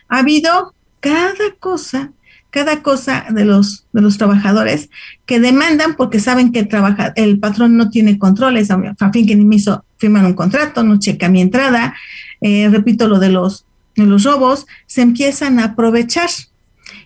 Ha 0.07 0.19
habido 0.19 0.73
cada 0.99 1.51
cosa, 1.59 2.11
cada 2.49 2.81
cosa 2.81 3.25
de 3.29 3.45
los, 3.45 3.85
de 3.93 4.01
los 4.01 4.17
trabajadores 4.17 4.89
que 5.25 5.39
demandan 5.39 5.95
porque 5.95 6.19
saben 6.19 6.51
que 6.51 6.59
el, 6.59 6.69
el 7.15 7.39
patrón 7.39 7.77
no 7.77 7.89
tiene 7.89 8.19
controles, 8.19 8.69
a 8.71 9.11
fin 9.11 9.25
que 9.25 9.35
ni 9.35 9.45
me 9.45 9.55
hizo 9.55 9.83
firmar 9.97 10.25
un 10.25 10.33
contrato, 10.33 10.83
no 10.83 10.99
checa 10.99 11.29
mi 11.29 11.41
entrada, 11.41 11.95
eh, 12.41 12.67
repito 12.69 13.07
lo 13.07 13.19
de 13.19 13.29
los, 13.29 13.65
de 13.95 14.05
los 14.05 14.23
robos, 14.23 14.67
se 14.85 15.01
empiezan 15.01 15.59
a 15.59 15.65
aprovechar. 15.65 16.29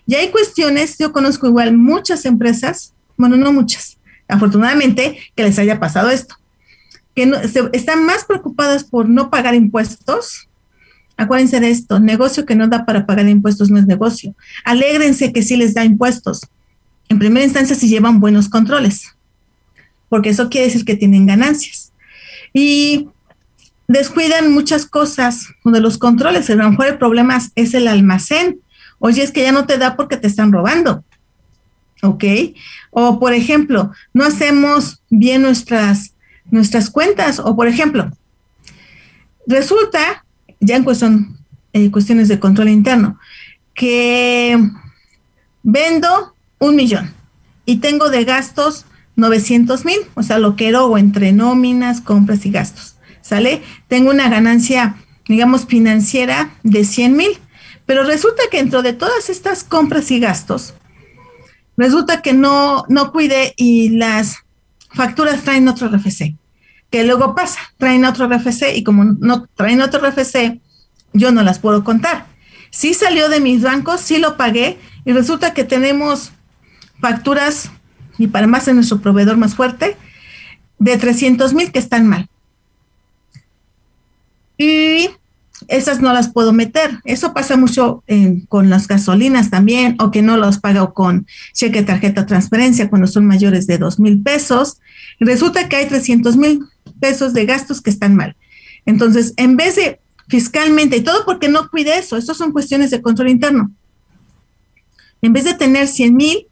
Y 0.06 0.14
hay 0.14 0.30
cuestiones, 0.30 0.96
yo 0.98 1.12
conozco 1.12 1.46
igual 1.46 1.76
muchas 1.76 2.24
empresas, 2.24 2.92
bueno, 3.16 3.36
no 3.36 3.52
muchas, 3.52 3.98
afortunadamente 4.28 5.18
que 5.34 5.42
les 5.42 5.58
haya 5.58 5.78
pasado 5.78 6.10
esto 6.10 6.36
que 7.16 7.32
están 7.72 8.04
más 8.04 8.26
preocupadas 8.26 8.84
por 8.84 9.08
no 9.08 9.30
pagar 9.30 9.54
impuestos. 9.54 10.48
Acuérdense 11.16 11.60
de 11.60 11.70
esto, 11.70 11.98
negocio 11.98 12.44
que 12.44 12.54
no 12.54 12.68
da 12.68 12.84
para 12.84 13.06
pagar 13.06 13.28
impuestos 13.28 13.70
no 13.70 13.78
es 13.78 13.86
negocio. 13.86 14.34
Alégrense 14.64 15.32
que 15.32 15.42
sí 15.42 15.56
les 15.56 15.74
da 15.74 15.84
impuestos. 15.84 16.42
En 17.08 17.18
primera 17.18 17.44
instancia 17.44 17.74
si 17.74 17.88
llevan 17.88 18.20
buenos 18.20 18.48
controles, 18.48 19.14
porque 20.08 20.30
eso 20.30 20.50
quiere 20.50 20.66
decir 20.66 20.84
que 20.84 20.96
tienen 20.96 21.26
ganancias. 21.26 21.92
Y 22.52 23.08
descuidan 23.88 24.52
muchas 24.52 24.86
cosas 24.86 25.48
de 25.64 25.80
los 25.80 25.98
controles. 25.98 26.48
Lo 26.48 26.70
mejor 26.70 26.86
el 26.88 26.98
problema 26.98 27.40
es 27.54 27.74
el 27.74 27.88
almacén. 27.88 28.60
Oye, 28.98 29.22
es 29.22 29.30
que 29.30 29.42
ya 29.42 29.52
no 29.52 29.66
te 29.66 29.78
da 29.78 29.96
porque 29.96 30.16
te 30.16 30.26
están 30.26 30.52
robando. 30.52 31.04
¿Ok? 32.02 32.24
O, 32.90 33.18
por 33.18 33.32
ejemplo, 33.32 33.92
no 34.12 34.24
hacemos 34.24 35.02
bien 35.08 35.42
nuestras 35.42 36.12
nuestras 36.50 36.90
cuentas. 36.90 37.38
O, 37.38 37.56
por 37.56 37.68
ejemplo, 37.68 38.10
resulta, 39.46 40.24
ya 40.60 40.76
en 40.76 40.84
cuestión, 40.84 41.38
eh, 41.72 41.90
cuestiones 41.90 42.28
de 42.28 42.40
control 42.40 42.68
interno, 42.68 43.18
que 43.74 44.58
vendo 45.62 46.34
un 46.58 46.76
millón 46.76 47.12
y 47.64 47.76
tengo 47.76 48.08
de 48.08 48.24
gastos 48.24 48.86
900 49.16 49.84
mil, 49.84 49.98
o 50.14 50.22
sea, 50.22 50.38
lo 50.38 50.56
que 50.56 50.68
erogo 50.68 50.98
entre 50.98 51.32
nóminas, 51.32 52.00
compras 52.00 52.46
y 52.46 52.50
gastos. 52.50 52.96
¿Sale? 53.22 53.62
Tengo 53.88 54.10
una 54.10 54.28
ganancia, 54.28 54.96
digamos, 55.26 55.66
financiera 55.66 56.50
de 56.62 56.84
100 56.84 57.16
mil, 57.16 57.30
pero 57.84 58.04
resulta 58.04 58.44
que 58.50 58.58
dentro 58.58 58.82
de 58.82 58.92
todas 58.92 59.30
estas 59.30 59.64
compras 59.64 60.10
y 60.10 60.20
gastos, 60.20 60.74
resulta 61.76 62.22
que 62.22 62.34
no, 62.34 62.84
no 62.88 63.10
cuide 63.10 63.52
y 63.56 63.88
las 63.90 64.36
facturas 64.90 65.42
traen 65.42 65.66
otro 65.68 65.88
RFC, 65.88 66.36
que 66.90 67.04
luego 67.04 67.34
pasa, 67.34 67.60
traen 67.78 68.04
otro 68.04 68.28
RFC 68.28 68.74
y 68.74 68.84
como 68.84 69.04
no 69.04 69.46
traen 69.54 69.80
otro 69.80 70.00
RFC, 70.00 70.60
yo 71.12 71.32
no 71.32 71.42
las 71.42 71.58
puedo 71.58 71.84
contar. 71.84 72.26
Sí 72.70 72.94
salió 72.94 73.28
de 73.28 73.40
mis 73.40 73.62
bancos, 73.62 74.00
sí 74.00 74.18
lo 74.18 74.36
pagué 74.36 74.78
y 75.04 75.12
resulta 75.12 75.54
que 75.54 75.64
tenemos 75.64 76.32
facturas, 77.00 77.70
y 78.18 78.28
para 78.28 78.46
más 78.46 78.68
en 78.68 78.76
nuestro 78.76 79.00
proveedor 79.00 79.36
más 79.36 79.54
fuerte, 79.54 79.96
de 80.78 80.96
300 80.96 81.54
mil 81.54 81.72
que 81.72 81.78
están 81.78 82.06
mal. 82.06 82.28
Y 84.58 85.10
esas 85.68 86.00
no 86.00 86.12
las 86.12 86.28
puedo 86.28 86.52
meter. 86.52 87.00
Eso 87.04 87.34
pasa 87.34 87.56
mucho 87.56 88.02
con 88.48 88.70
las 88.70 88.88
gasolinas 88.88 89.50
también, 89.50 89.96
o 90.00 90.10
que 90.10 90.22
no 90.22 90.36
los 90.36 90.58
pago 90.58 90.94
con 90.94 91.26
cheque, 91.52 91.82
tarjeta, 91.82 92.26
transferencia 92.26 92.88
cuando 92.88 93.06
son 93.06 93.26
mayores 93.26 93.66
de 93.66 93.78
dos 93.78 93.98
mil 93.98 94.22
pesos. 94.22 94.80
resulta 95.20 95.68
que 95.68 95.76
hay 95.76 95.86
300 95.86 96.36
mil 96.36 96.60
pesos 97.00 97.32
de 97.32 97.46
gastos 97.46 97.80
que 97.80 97.90
están 97.90 98.14
mal. 98.14 98.36
Entonces, 98.84 99.34
en 99.36 99.56
vez 99.56 99.76
de 99.76 100.00
fiscalmente, 100.28 100.96
y 100.96 101.00
todo 101.02 101.24
porque 101.24 101.48
no 101.48 101.70
cuide 101.70 101.98
eso, 101.98 102.16
eso 102.16 102.34
son 102.34 102.52
cuestiones 102.52 102.90
de 102.90 103.00
control 103.00 103.28
interno. 103.28 103.70
En 105.22 105.32
vez 105.32 105.44
de 105.44 105.54
tener 105.54 105.88
100 105.88 106.16
mil, 106.16 106.46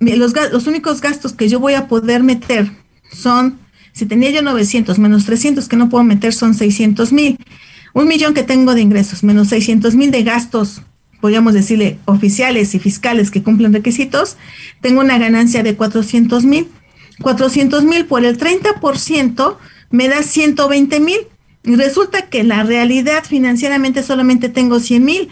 los, 0.00 0.32
los 0.50 0.66
únicos 0.66 1.00
gastos 1.00 1.32
que 1.32 1.48
yo 1.48 1.60
voy 1.60 1.74
a 1.74 1.88
poder 1.88 2.22
meter 2.22 2.70
son, 3.12 3.58
si 3.92 4.06
tenía 4.06 4.30
yo 4.30 4.42
900 4.42 4.98
menos 4.98 5.26
300 5.26 5.68
que 5.68 5.76
no 5.76 5.88
puedo 5.88 6.04
meter 6.04 6.32
son 6.32 6.54
600 6.54 7.12
mil 7.12 7.38
un 7.94 8.08
millón 8.08 8.34
que 8.34 8.42
tengo 8.42 8.74
de 8.74 8.80
ingresos 8.80 9.22
menos 9.22 9.48
600 9.48 9.94
mil 9.94 10.10
de 10.10 10.22
gastos, 10.22 10.82
podríamos 11.20 11.52
decirle 11.54 11.98
oficiales 12.06 12.74
y 12.74 12.78
fiscales 12.78 13.30
que 13.30 13.42
cumplen 13.42 13.72
requisitos, 13.72 14.36
tengo 14.80 15.00
una 15.00 15.18
ganancia 15.18 15.62
de 15.62 15.76
400 15.76 16.44
mil. 16.44 16.68
400 17.20 17.84
mil 17.84 18.06
por 18.06 18.24
el 18.24 18.38
30% 18.38 19.56
me 19.92 20.08
da 20.08 20.22
120 20.22 20.98
mil. 20.98 21.20
Y 21.64 21.76
resulta 21.76 22.22
que 22.22 22.42
la 22.42 22.64
realidad 22.64 23.22
financieramente 23.24 24.02
solamente 24.02 24.48
tengo 24.48 24.80
100 24.80 25.04
mil. 25.04 25.28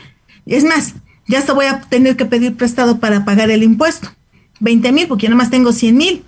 Es 0.46 0.62
más, 0.62 0.94
ya 1.26 1.40
hasta 1.40 1.52
voy 1.52 1.66
a 1.66 1.80
tener 1.80 2.16
que 2.16 2.24
pedir 2.24 2.56
prestado 2.56 3.00
para 3.00 3.24
pagar 3.24 3.50
el 3.50 3.64
impuesto. 3.64 4.10
20 4.60 4.92
mil, 4.92 5.08
porque 5.08 5.26
yo 5.26 5.30
nomás 5.30 5.50
tengo 5.50 5.72
100 5.72 5.96
mil. 5.96 6.24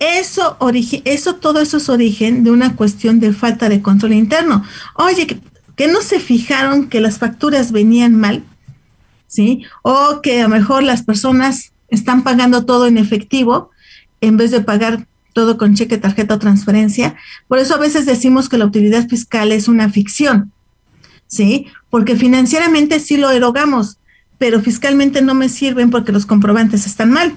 Eso, 0.00 0.56
eso, 1.04 1.34
todo 1.36 1.60
eso 1.60 1.76
es 1.76 1.88
origen 1.90 2.42
de 2.42 2.50
una 2.50 2.74
cuestión 2.74 3.20
de 3.20 3.34
falta 3.34 3.68
de 3.68 3.82
control 3.82 4.14
interno. 4.14 4.64
Oye, 4.94 5.26
que, 5.26 5.86
no 5.88 6.00
se 6.00 6.20
fijaron 6.20 6.88
que 6.88 7.00
las 7.00 7.18
facturas 7.18 7.70
venían 7.70 8.14
mal, 8.14 8.42
¿sí? 9.26 9.64
O 9.82 10.20
que 10.22 10.40
a 10.40 10.44
lo 10.44 10.48
mejor 10.48 10.82
las 10.82 11.02
personas 11.02 11.72
están 11.88 12.22
pagando 12.22 12.64
todo 12.64 12.86
en 12.86 12.96
efectivo 12.96 13.70
en 14.22 14.36
vez 14.36 14.50
de 14.50 14.60
pagar 14.60 15.06
todo 15.40 15.56
con 15.56 15.74
cheque, 15.74 15.96
tarjeta 15.96 16.34
o 16.34 16.38
transferencia. 16.38 17.16
Por 17.48 17.58
eso 17.58 17.74
a 17.74 17.78
veces 17.78 18.04
decimos 18.04 18.50
que 18.50 18.58
la 18.58 18.66
utilidad 18.66 19.08
fiscal 19.08 19.52
es 19.52 19.68
una 19.68 19.88
ficción, 19.88 20.52
¿sí? 21.28 21.66
Porque 21.88 22.14
financieramente 22.14 23.00
sí 23.00 23.16
lo 23.16 23.30
erogamos, 23.30 23.96
pero 24.36 24.60
fiscalmente 24.60 25.22
no 25.22 25.32
me 25.32 25.48
sirven 25.48 25.88
porque 25.88 26.12
los 26.12 26.26
comprobantes 26.26 26.84
están 26.84 27.10
mal. 27.10 27.34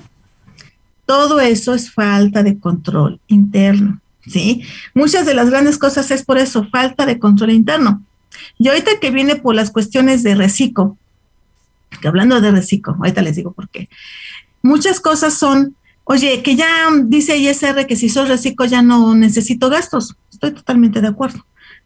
Todo 1.06 1.40
eso 1.40 1.74
es 1.74 1.94
falta 1.94 2.44
de 2.44 2.60
control 2.60 3.22
interno, 3.28 4.02
¿sí? 4.28 4.64
Muchas 4.94 5.26
de 5.26 5.34
las 5.34 5.50
grandes 5.50 5.78
cosas 5.78 6.12
es 6.12 6.26
por 6.26 6.38
eso, 6.38 6.68
falta 6.70 7.06
de 7.06 7.20
control 7.20 7.52
interno. 7.52 8.04
Y 8.60 8.68
ahorita 8.68 9.00
que 9.00 9.12
viene 9.12 9.38
por 9.38 9.56
las 9.56 9.72
cuestiones 9.72 10.24
de 10.24 10.36
reciclo, 10.36 10.98
que 12.02 12.10
hablando 12.10 12.42
de 12.42 12.52
reciclo, 12.52 12.98
ahorita 13.00 13.22
les 13.22 13.38
digo 13.38 13.54
por 13.54 13.70
qué, 13.70 13.88
muchas 14.62 15.00
cosas 15.00 15.36
son, 15.36 15.78
oye, 16.06 16.42
que 16.42 16.56
ya 16.56 16.90
dice 17.06 17.38
ISR 17.38 17.88
que 17.88 17.96
si 17.96 18.10
soy 18.10 18.28
reciclo 18.28 18.66
ya 18.66 18.82
no 18.82 19.16
necesito 19.16 19.70
gastos. 19.70 20.16
Estoy 20.32 20.52
totalmente 20.52 21.02
de 21.02 21.08
acuerdo. 21.08 21.46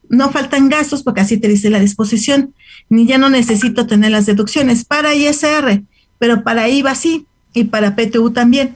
No 0.09 0.31
faltan 0.31 0.69
gastos 0.69 1.03
porque 1.03 1.21
así 1.21 1.37
te 1.37 1.47
dice 1.47 1.69
la 1.69 1.79
disposición, 1.79 2.53
ni 2.89 3.05
ya 3.05 3.17
no 3.17 3.29
necesito 3.29 3.87
tener 3.87 4.11
las 4.11 4.25
deducciones 4.25 4.85
para 4.85 5.13
ISR, 5.13 5.83
pero 6.17 6.43
para 6.43 6.69
IVA 6.69 6.95
sí 6.95 7.25
y 7.53 7.65
para 7.65 7.95
PTU 7.95 8.31
también. 8.31 8.75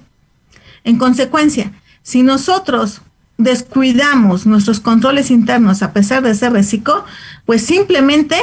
En 0.83 0.97
consecuencia, 0.97 1.71
si 2.01 2.23
nosotros 2.23 3.01
descuidamos 3.37 4.45
nuestros 4.45 4.79
controles 4.79 5.31
internos 5.31 5.81
a 5.81 5.93
pesar 5.93 6.21
de 6.21 6.35
ser 6.35 6.51
reciclo, 6.51 7.05
pues 7.45 7.63
simplemente 7.63 8.35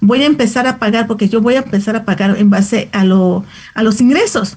voy 0.00 0.22
a 0.22 0.26
empezar 0.26 0.66
a 0.66 0.78
pagar 0.78 1.06
porque 1.06 1.28
yo 1.28 1.40
voy 1.40 1.54
a 1.54 1.60
empezar 1.60 1.96
a 1.96 2.04
pagar 2.04 2.36
en 2.38 2.50
base 2.50 2.88
a, 2.92 3.00
a 3.00 3.82
los 3.82 4.00
ingresos. 4.00 4.56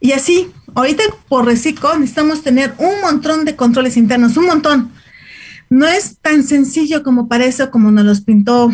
Y 0.00 0.12
así, 0.12 0.50
ahorita 0.74 1.02
por 1.28 1.44
reciclo 1.44 1.96
necesitamos 1.98 2.42
tener 2.42 2.74
un 2.78 3.00
montón 3.00 3.44
de 3.44 3.56
controles 3.56 3.96
internos, 3.96 4.36
un 4.36 4.46
montón. 4.46 4.92
No 5.70 5.86
es 5.86 6.18
tan 6.20 6.44
sencillo 6.44 7.02
como 7.02 7.28
parece, 7.28 7.70
como 7.70 7.90
nos 7.90 8.04
los 8.04 8.20
pintó 8.20 8.72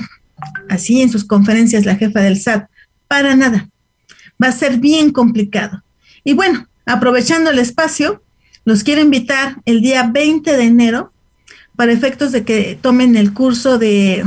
así 0.69 1.01
en 1.01 1.11
sus 1.11 1.25
conferencias 1.25 1.85
la 1.85 1.97
jefa 1.97 2.21
del 2.21 2.41
SAT, 2.41 2.69
para 3.07 3.37
nada. 3.37 3.69
va 4.43 4.49
a 4.49 4.53
ser 4.53 4.79
bien 4.79 5.11
complicado. 5.11 5.83
Y 6.25 6.35
bueno, 6.35 6.69
aprovechando 6.87 7.51
el 7.51 7.59
espacio, 7.59 8.23
los 8.65 8.85
quiero 8.85 9.01
invitar 9.01 9.57
el 9.65 9.81
día 9.81 10.11
20 10.13 10.57
de 10.57 10.63
enero 10.63 11.13
para 11.75 11.93
efectos 11.93 12.33
de 12.33 12.45
que 12.45 12.79
tomen 12.81 13.17
el 13.17 13.33
curso 13.33 13.79
de 13.79 14.25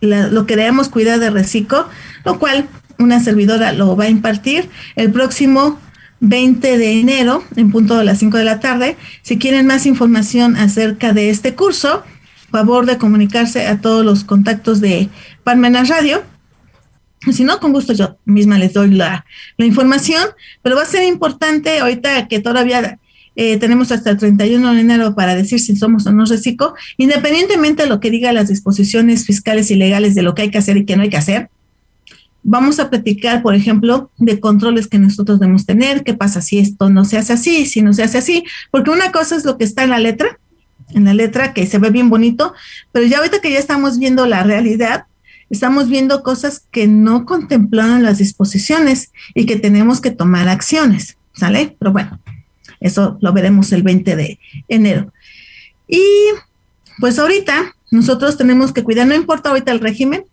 lo 0.00 0.46
que 0.46 0.56
debemos 0.56 0.88
cuidar 0.88 1.20
de 1.20 1.30
reciclo, 1.30 1.88
lo 2.24 2.38
cual 2.38 2.68
una 2.98 3.20
servidora 3.20 3.72
lo 3.72 3.96
va 3.96 4.04
a 4.04 4.08
impartir 4.08 4.68
el 4.96 5.10
próximo 5.12 5.78
20 6.22 6.78
de 6.78 7.00
enero, 7.00 7.42
en 7.56 7.72
punto 7.72 7.98
de 7.98 8.04
las 8.04 8.20
5 8.20 8.38
de 8.38 8.44
la 8.44 8.60
tarde. 8.60 8.96
Si 9.22 9.38
quieren 9.38 9.66
más 9.66 9.86
información 9.86 10.56
acerca 10.56 11.12
de 11.12 11.30
este 11.30 11.54
curso, 11.54 12.04
favor 12.50 12.86
de 12.86 12.96
comunicarse 12.96 13.66
a 13.66 13.80
todos 13.80 14.04
los 14.04 14.22
contactos 14.22 14.80
de 14.80 15.08
Parmenas 15.42 15.88
Radio. 15.88 16.22
Si 17.32 17.42
no, 17.42 17.58
con 17.58 17.72
gusto 17.72 17.92
yo 17.92 18.18
misma 18.24 18.56
les 18.56 18.72
doy 18.72 18.90
la, 18.90 19.26
la 19.56 19.66
información, 19.66 20.22
pero 20.62 20.76
va 20.76 20.82
a 20.82 20.86
ser 20.86 21.02
importante 21.04 21.80
ahorita 21.80 22.28
que 22.28 22.38
todavía 22.38 23.00
eh, 23.34 23.56
tenemos 23.56 23.90
hasta 23.90 24.10
el 24.10 24.18
31 24.18 24.74
de 24.74 24.80
enero 24.80 25.14
para 25.16 25.34
decir 25.34 25.58
si 25.58 25.74
somos 25.74 26.06
o 26.06 26.12
no 26.12 26.24
reciclo, 26.24 26.74
independientemente 26.98 27.82
de 27.82 27.88
lo 27.88 27.98
que 27.98 28.10
diga 28.10 28.32
las 28.32 28.48
disposiciones 28.48 29.26
fiscales 29.26 29.72
y 29.72 29.74
legales 29.74 30.14
de 30.14 30.22
lo 30.22 30.36
que 30.36 30.42
hay 30.42 30.50
que 30.50 30.58
hacer 30.58 30.76
y 30.76 30.84
que 30.84 30.96
no 30.96 31.02
hay 31.02 31.10
que 31.10 31.16
hacer. 31.16 31.50
Vamos 32.44 32.80
a 32.80 32.90
platicar, 32.90 33.42
por 33.42 33.54
ejemplo, 33.54 34.10
de 34.18 34.40
controles 34.40 34.88
que 34.88 34.98
nosotros 34.98 35.38
debemos 35.38 35.64
tener, 35.64 36.02
qué 36.02 36.14
pasa 36.14 36.40
si 36.40 36.58
esto 36.58 36.90
no 36.90 37.04
se 37.04 37.18
hace 37.18 37.32
así, 37.32 37.66
si 37.66 37.82
no 37.82 37.92
se 37.92 38.02
hace 38.02 38.18
así, 38.18 38.44
porque 38.70 38.90
una 38.90 39.12
cosa 39.12 39.36
es 39.36 39.44
lo 39.44 39.58
que 39.58 39.64
está 39.64 39.84
en 39.84 39.90
la 39.90 39.98
letra, 39.98 40.38
en 40.90 41.04
la 41.04 41.14
letra 41.14 41.54
que 41.54 41.66
se 41.66 41.78
ve 41.78 41.90
bien 41.90 42.10
bonito, 42.10 42.52
pero 42.90 43.06
ya 43.06 43.18
ahorita 43.18 43.40
que 43.40 43.52
ya 43.52 43.58
estamos 43.58 43.98
viendo 43.98 44.26
la 44.26 44.42
realidad, 44.42 45.06
estamos 45.50 45.88
viendo 45.88 46.22
cosas 46.22 46.64
que 46.70 46.88
no 46.88 47.26
contemplaron 47.26 48.02
las 48.02 48.18
disposiciones 48.18 49.12
y 49.34 49.46
que 49.46 49.56
tenemos 49.56 50.00
que 50.00 50.10
tomar 50.10 50.48
acciones, 50.48 51.16
¿sale? 51.34 51.76
Pero 51.78 51.92
bueno, 51.92 52.18
eso 52.80 53.18
lo 53.20 53.32
veremos 53.32 53.70
el 53.72 53.82
20 53.82 54.16
de 54.16 54.38
enero. 54.68 55.12
Y 55.86 56.02
pues 56.98 57.18
ahorita 57.18 57.74
nosotros 57.90 58.36
tenemos 58.36 58.72
que 58.72 58.82
cuidar, 58.82 59.06
no 59.06 59.14
importa 59.14 59.50
ahorita 59.50 59.70
el 59.72 59.80
régimen, 59.80 60.24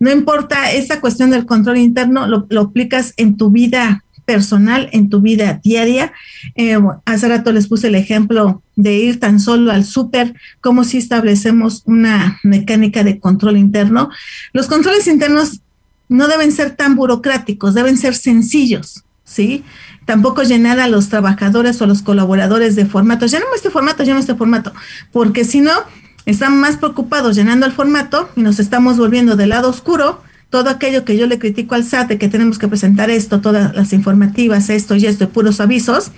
no 0.00 0.10
importa 0.10 0.72
esa 0.72 1.00
cuestión 1.00 1.30
del 1.30 1.46
control 1.46 1.76
interno, 1.76 2.26
lo, 2.26 2.60
aplicas 2.60 3.14
en 3.16 3.36
tu 3.36 3.50
vida 3.50 4.02
personal, 4.24 4.88
en 4.92 5.10
tu 5.10 5.20
vida 5.20 5.60
diaria. 5.62 6.12
Eh, 6.54 6.78
hace 7.04 7.28
rato 7.28 7.52
les 7.52 7.68
puse 7.68 7.88
el 7.88 7.94
ejemplo 7.94 8.62
de 8.76 8.94
ir 8.94 9.20
tan 9.20 9.38
solo 9.40 9.70
al 9.70 9.84
súper, 9.84 10.34
como 10.60 10.84
si 10.84 10.98
establecemos 10.98 11.82
una 11.84 12.40
mecánica 12.42 13.04
de 13.04 13.20
control 13.20 13.58
interno. 13.58 14.08
Los 14.52 14.68
controles 14.68 15.06
internos 15.06 15.60
no 16.08 16.28
deben 16.28 16.50
ser 16.50 16.76
tan 16.76 16.96
burocráticos, 16.96 17.74
deben 17.74 17.96
ser 17.96 18.14
sencillos, 18.14 19.04
¿sí? 19.24 19.64
tampoco 20.10 20.42
llenar 20.42 20.80
a 20.80 20.88
los 20.88 21.08
trabajadores 21.08 21.80
o 21.80 21.84
a 21.84 21.86
los 21.86 22.02
colaboradores 22.02 22.74
de 22.74 22.84
formatos. 22.84 23.30
Llenamos 23.30 23.54
este 23.54 23.70
formato, 23.70 24.02
llenamos 24.02 24.22
este 24.24 24.34
formato, 24.34 24.72
porque 25.12 25.44
si 25.44 25.60
no, 25.60 25.72
están 26.30 26.58
más 26.58 26.76
preocupados 26.76 27.36
llenando 27.36 27.66
el 27.66 27.72
formato 27.72 28.30
y 28.36 28.42
nos 28.42 28.58
estamos 28.58 28.98
volviendo 28.98 29.36
del 29.36 29.50
lado 29.50 29.68
oscuro. 29.68 30.22
Todo 30.48 30.70
aquello 30.70 31.04
que 31.04 31.16
yo 31.16 31.26
le 31.26 31.38
critico 31.38 31.74
al 31.74 31.84
SAT 31.84 32.08
de 32.08 32.18
que 32.18 32.28
tenemos 32.28 32.58
que 32.58 32.68
presentar 32.68 33.10
esto, 33.10 33.40
todas 33.40 33.74
las 33.74 33.92
informativas, 33.92 34.68
esto 34.70 34.96
y 34.96 35.06
esto, 35.06 35.28
puros 35.28 35.60
avisos, 35.60 36.10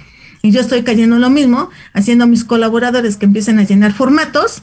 y 0.42 0.50
yo 0.50 0.60
estoy 0.60 0.82
cayendo 0.82 1.16
en 1.16 1.22
lo 1.22 1.30
mismo, 1.30 1.70
haciendo 1.92 2.24
a 2.24 2.26
mis 2.26 2.44
colaboradores 2.44 3.16
que 3.16 3.26
empiecen 3.26 3.58
a 3.58 3.64
llenar 3.64 3.92
formatos, 3.92 4.62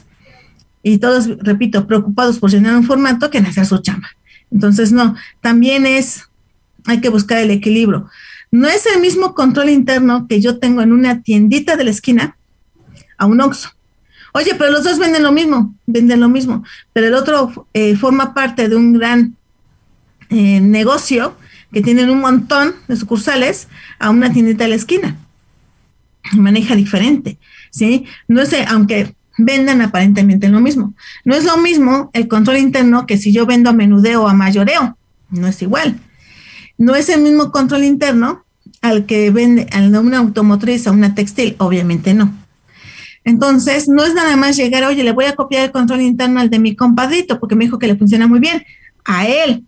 y 0.82 0.98
todos, 0.98 1.28
repito, 1.38 1.86
preocupados 1.86 2.38
por 2.38 2.50
llenar 2.50 2.76
un 2.76 2.84
formato 2.84 3.30
que 3.30 3.38
en 3.38 3.46
hacer 3.46 3.66
su 3.66 3.78
chamba. 3.78 4.08
Entonces, 4.50 4.92
no, 4.92 5.14
también 5.40 5.86
es, 5.86 6.24
hay 6.86 7.00
que 7.00 7.08
buscar 7.08 7.38
el 7.38 7.50
equilibrio. 7.50 8.08
No 8.50 8.66
es 8.66 8.86
el 8.86 9.00
mismo 9.00 9.34
control 9.34 9.70
interno 9.70 10.26
que 10.26 10.40
yo 10.40 10.58
tengo 10.58 10.82
en 10.82 10.92
una 10.92 11.22
tiendita 11.22 11.76
de 11.76 11.84
la 11.84 11.90
esquina 11.90 12.36
a 13.16 13.26
un 13.26 13.40
Oxxo. 13.40 13.70
Oye, 14.32 14.54
pero 14.56 14.70
los 14.70 14.84
dos 14.84 14.98
venden 14.98 15.22
lo 15.22 15.32
mismo, 15.32 15.74
venden 15.86 16.20
lo 16.20 16.28
mismo, 16.28 16.64
pero 16.92 17.08
el 17.08 17.14
otro 17.14 17.66
eh, 17.74 17.96
forma 17.96 18.34
parte 18.34 18.68
de 18.68 18.76
un 18.76 18.92
gran 18.92 19.36
eh, 20.28 20.60
negocio 20.60 21.36
que 21.72 21.82
tienen 21.82 22.10
un 22.10 22.20
montón 22.20 22.74
de 22.88 22.96
sucursales 22.96 23.68
a 23.98 24.10
una 24.10 24.32
tiendita 24.32 24.64
de 24.64 24.70
la 24.70 24.76
esquina. 24.76 25.16
Maneja 26.34 26.76
diferente, 26.76 27.38
¿sí? 27.70 28.04
No 28.28 28.40
es, 28.40 28.54
aunque 28.68 29.14
vendan 29.38 29.82
aparentemente 29.82 30.48
lo 30.48 30.60
mismo. 30.60 30.94
No 31.24 31.34
es 31.34 31.44
lo 31.44 31.56
mismo 31.56 32.10
el 32.12 32.28
control 32.28 32.58
interno 32.58 33.06
que 33.06 33.18
si 33.18 33.32
yo 33.32 33.46
vendo 33.46 33.70
a 33.70 33.72
menudeo 33.72 34.24
o 34.24 34.28
a 34.28 34.34
mayoreo, 34.34 34.96
no 35.30 35.46
es 35.46 35.62
igual. 35.62 35.98
No 36.78 36.94
es 36.94 37.08
el 37.08 37.22
mismo 37.22 37.50
control 37.50 37.84
interno 37.84 38.44
al 38.82 39.06
que 39.06 39.30
vende 39.30 39.66
a 39.72 39.80
una 39.80 40.18
automotriz, 40.18 40.86
a 40.86 40.92
una 40.92 41.14
textil, 41.14 41.56
obviamente 41.58 42.14
no. 42.14 42.32
Entonces, 43.24 43.88
no 43.88 44.04
es 44.04 44.14
nada 44.14 44.36
más 44.36 44.56
llegar, 44.56 44.84
oye, 44.84 45.04
le 45.04 45.12
voy 45.12 45.26
a 45.26 45.36
copiar 45.36 45.64
el 45.64 45.72
control 45.72 46.00
interno 46.00 46.40
al 46.40 46.50
de 46.50 46.58
mi 46.58 46.74
compadrito 46.74 47.38
porque 47.38 47.54
me 47.54 47.64
dijo 47.64 47.78
que 47.78 47.86
le 47.86 47.96
funciona 47.96 48.26
muy 48.26 48.40
bien. 48.40 48.64
A 49.04 49.26
él. 49.26 49.64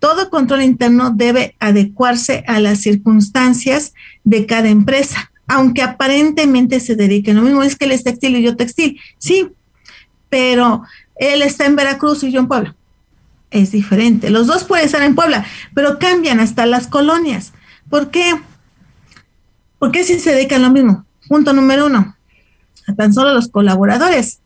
Todo 0.00 0.30
control 0.30 0.62
interno 0.62 1.10
debe 1.10 1.56
adecuarse 1.60 2.44
a 2.46 2.60
las 2.60 2.80
circunstancias 2.80 3.94
de 4.22 4.44
cada 4.46 4.68
empresa, 4.68 5.30
aunque 5.46 5.82
aparentemente 5.82 6.80
se 6.80 6.94
dedique. 6.94 7.32
Lo 7.32 7.42
mismo 7.42 7.62
es 7.62 7.76
que 7.76 7.86
él 7.86 7.92
es 7.92 8.04
textil 8.04 8.36
y 8.36 8.42
yo 8.42 8.56
textil. 8.56 9.00
Sí, 9.18 9.48
pero 10.28 10.82
él 11.16 11.42
está 11.42 11.66
en 11.66 11.76
Veracruz 11.76 12.22
y 12.22 12.32
yo 12.32 12.40
en 12.40 12.48
Puebla 12.48 12.74
es 13.54 13.70
diferente. 13.70 14.30
Los 14.30 14.48
dos 14.48 14.64
pueden 14.64 14.84
estar 14.84 15.02
en 15.02 15.14
Puebla, 15.14 15.46
pero 15.74 15.98
cambian 15.98 16.40
hasta 16.40 16.66
las 16.66 16.88
colonias. 16.88 17.52
¿Por 17.88 18.10
qué? 18.10 18.34
¿Por 19.78 19.92
qué 19.92 20.02
si 20.02 20.18
se 20.18 20.32
dedican 20.34 20.62
lo 20.62 20.70
mismo? 20.70 21.06
Punto 21.28 21.52
número 21.52 21.86
uno, 21.86 22.16
a 22.86 22.94
tan 22.94 23.12
solo 23.12 23.34
los 23.34 23.48
colaboradores. 23.48 24.40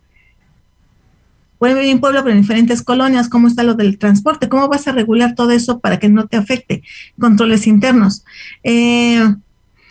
Pueden 1.58 1.76
vivir 1.76 1.90
en 1.90 2.00
Puebla, 2.00 2.22
pero 2.22 2.34
en 2.34 2.42
diferentes 2.42 2.82
colonias. 2.82 3.28
¿Cómo 3.28 3.48
está 3.48 3.64
lo 3.64 3.74
del 3.74 3.98
transporte? 3.98 4.48
¿Cómo 4.48 4.68
vas 4.68 4.86
a 4.86 4.92
regular 4.92 5.34
todo 5.34 5.50
eso 5.50 5.80
para 5.80 5.98
que 5.98 6.08
no 6.08 6.26
te 6.26 6.36
afecte? 6.36 6.82
Controles 7.18 7.66
internos. 7.66 8.24
Eh, 8.62 9.34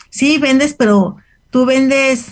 sí, 0.10 0.38
vendes, 0.38 0.74
pero 0.74 1.18
tú 1.52 1.66
vendes 1.66 2.32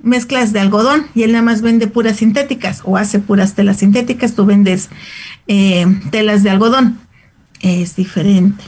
mezclas 0.00 0.52
de 0.52 0.60
algodón 0.60 1.06
y 1.14 1.22
él 1.22 1.32
nada 1.32 1.42
más 1.42 1.62
vende 1.62 1.88
puras 1.88 2.18
sintéticas 2.18 2.82
o 2.84 2.96
hace 2.96 3.18
puras 3.18 3.54
telas 3.54 3.78
sintéticas, 3.78 4.34
tú 4.34 4.46
vendes 4.46 4.90
eh, 5.46 5.86
telas 6.10 6.42
de 6.42 6.50
algodón. 6.50 6.98
Es 7.60 7.96
diferente. 7.96 8.62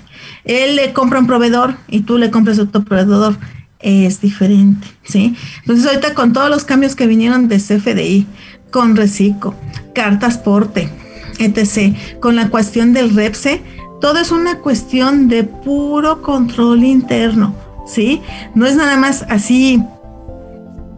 Él 0.45 0.77
le 0.77 0.93
compra 0.93 1.21
un 1.21 1.27
proveedor 1.27 1.77
y 1.89 2.01
tú 2.01 2.19
le 2.19 2.31
compras 2.31 2.59
otro 2.59 2.83
proveedor. 2.83 3.37
Es 3.83 4.21
diferente, 4.21 4.87
¿sí? 5.05 5.35
Entonces 5.61 5.87
ahorita 5.87 6.15
con 6.15 6.33
todos 6.33 6.51
los 6.51 6.65
cambios 6.65 6.95
que 6.95 7.07
vinieron 7.07 7.49
de 7.49 7.57
CFDI, 7.57 8.27
con 8.71 8.97
Reciclo, 8.97 9.55
Cartas 9.95 10.39
Porte, 10.39 10.91
etc., 11.39 11.97
con 12.21 12.37
la 12.37 12.49
cuestión 12.49 12.93
del 12.93 13.15
REPSE, 13.15 13.63
todo 14.01 14.19
es 14.19 14.33
una 14.33 14.59
cuestión 14.59 15.29
de 15.29 15.45
puro 15.45 16.23
control 16.23 16.85
interno, 16.85 17.55
¿sí? 17.87 18.21
No 18.55 18.67
es 18.67 18.77
nada 18.77 18.97
más 18.97 19.25
así 19.29 19.83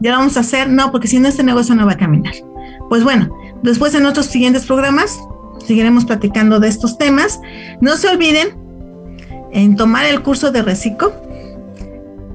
ya 0.02 0.10
lo 0.10 0.18
vamos 0.18 0.36
a 0.36 0.40
hacer, 0.40 0.68
no, 0.68 0.90
porque 0.90 1.06
si 1.06 1.20
no 1.20 1.28
este 1.28 1.44
negocio 1.44 1.76
no 1.76 1.86
va 1.86 1.92
a 1.92 1.96
caminar. 1.96 2.34
Pues 2.88 3.04
bueno, 3.04 3.32
después 3.62 3.94
en 3.94 4.04
otros 4.04 4.26
siguientes 4.26 4.66
programas 4.66 5.16
seguiremos 5.64 6.04
platicando 6.04 6.58
de 6.58 6.66
estos 6.66 6.98
temas. 6.98 7.40
No 7.80 7.96
se 7.96 8.08
olviden 8.08 8.48
en 9.52 9.76
tomar 9.76 10.06
el 10.06 10.22
curso 10.22 10.50
de 10.50 10.62
Reciclo. 10.62 11.12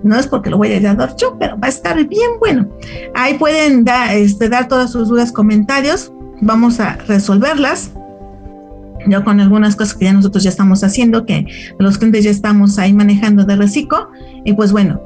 No 0.04 0.16
es 0.16 0.28
porque 0.28 0.50
lo 0.50 0.58
voy 0.58 0.74
a 0.74 0.80
dar 0.80 1.16
yo, 1.16 1.38
pero 1.40 1.60
va 1.60 1.68
a 1.68 1.70
estar 1.70 1.96
bien 2.08 2.32
bueno. 2.40 2.68
Ahí 3.16 3.36
pueden 3.36 3.86
este, 4.12 4.50
dar 4.50 4.68
todas 4.68 4.92
sus 4.92 5.10
dudas, 5.10 5.32
comentarios. 5.32 6.12
Vamos 6.42 6.80
a 6.80 6.98
resolverlas. 7.08 7.92
Yo 9.08 9.24
con 9.24 9.40
algunas 9.40 9.76
cosas 9.76 9.96
que 9.96 10.06
ya 10.06 10.14
nosotros 10.14 10.44
ya 10.44 10.50
estamos 10.50 10.84
haciendo, 10.84 11.26
que 11.26 11.48
los 11.80 11.98
clientes 11.98 12.26
ya 12.26 12.32
estamos 12.32 12.78
ahí 12.78 12.94
manejando 12.94 13.46
de 13.46 13.56
reciclo. 13.56 14.10
Y 14.44 14.54
pues 14.54 14.72
bueno, 14.72 15.02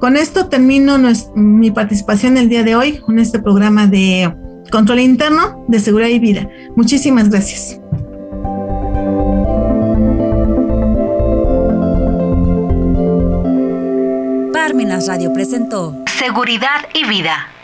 con 0.00 0.16
esto 0.16 0.46
termino 0.46 0.98
mi 1.34 1.70
participación 1.70 2.36
el 2.36 2.48
día 2.48 2.62
de 2.62 2.76
hoy 2.76 3.00
en 3.08 3.18
este 3.18 3.38
programa 3.38 3.86
de 3.86 4.32
control 4.70 5.00
interno 5.00 5.64
de 5.68 5.80
seguridad 5.80 6.10
y 6.10 6.18
vida. 6.18 6.48
Muchísimas 6.76 7.30
gracias. 7.30 7.80
Parmenas 14.76 15.06
Radio 15.06 15.32
presentó 15.32 15.94
Seguridad 16.18 16.82
y 16.92 17.08
Vida. 17.08 17.55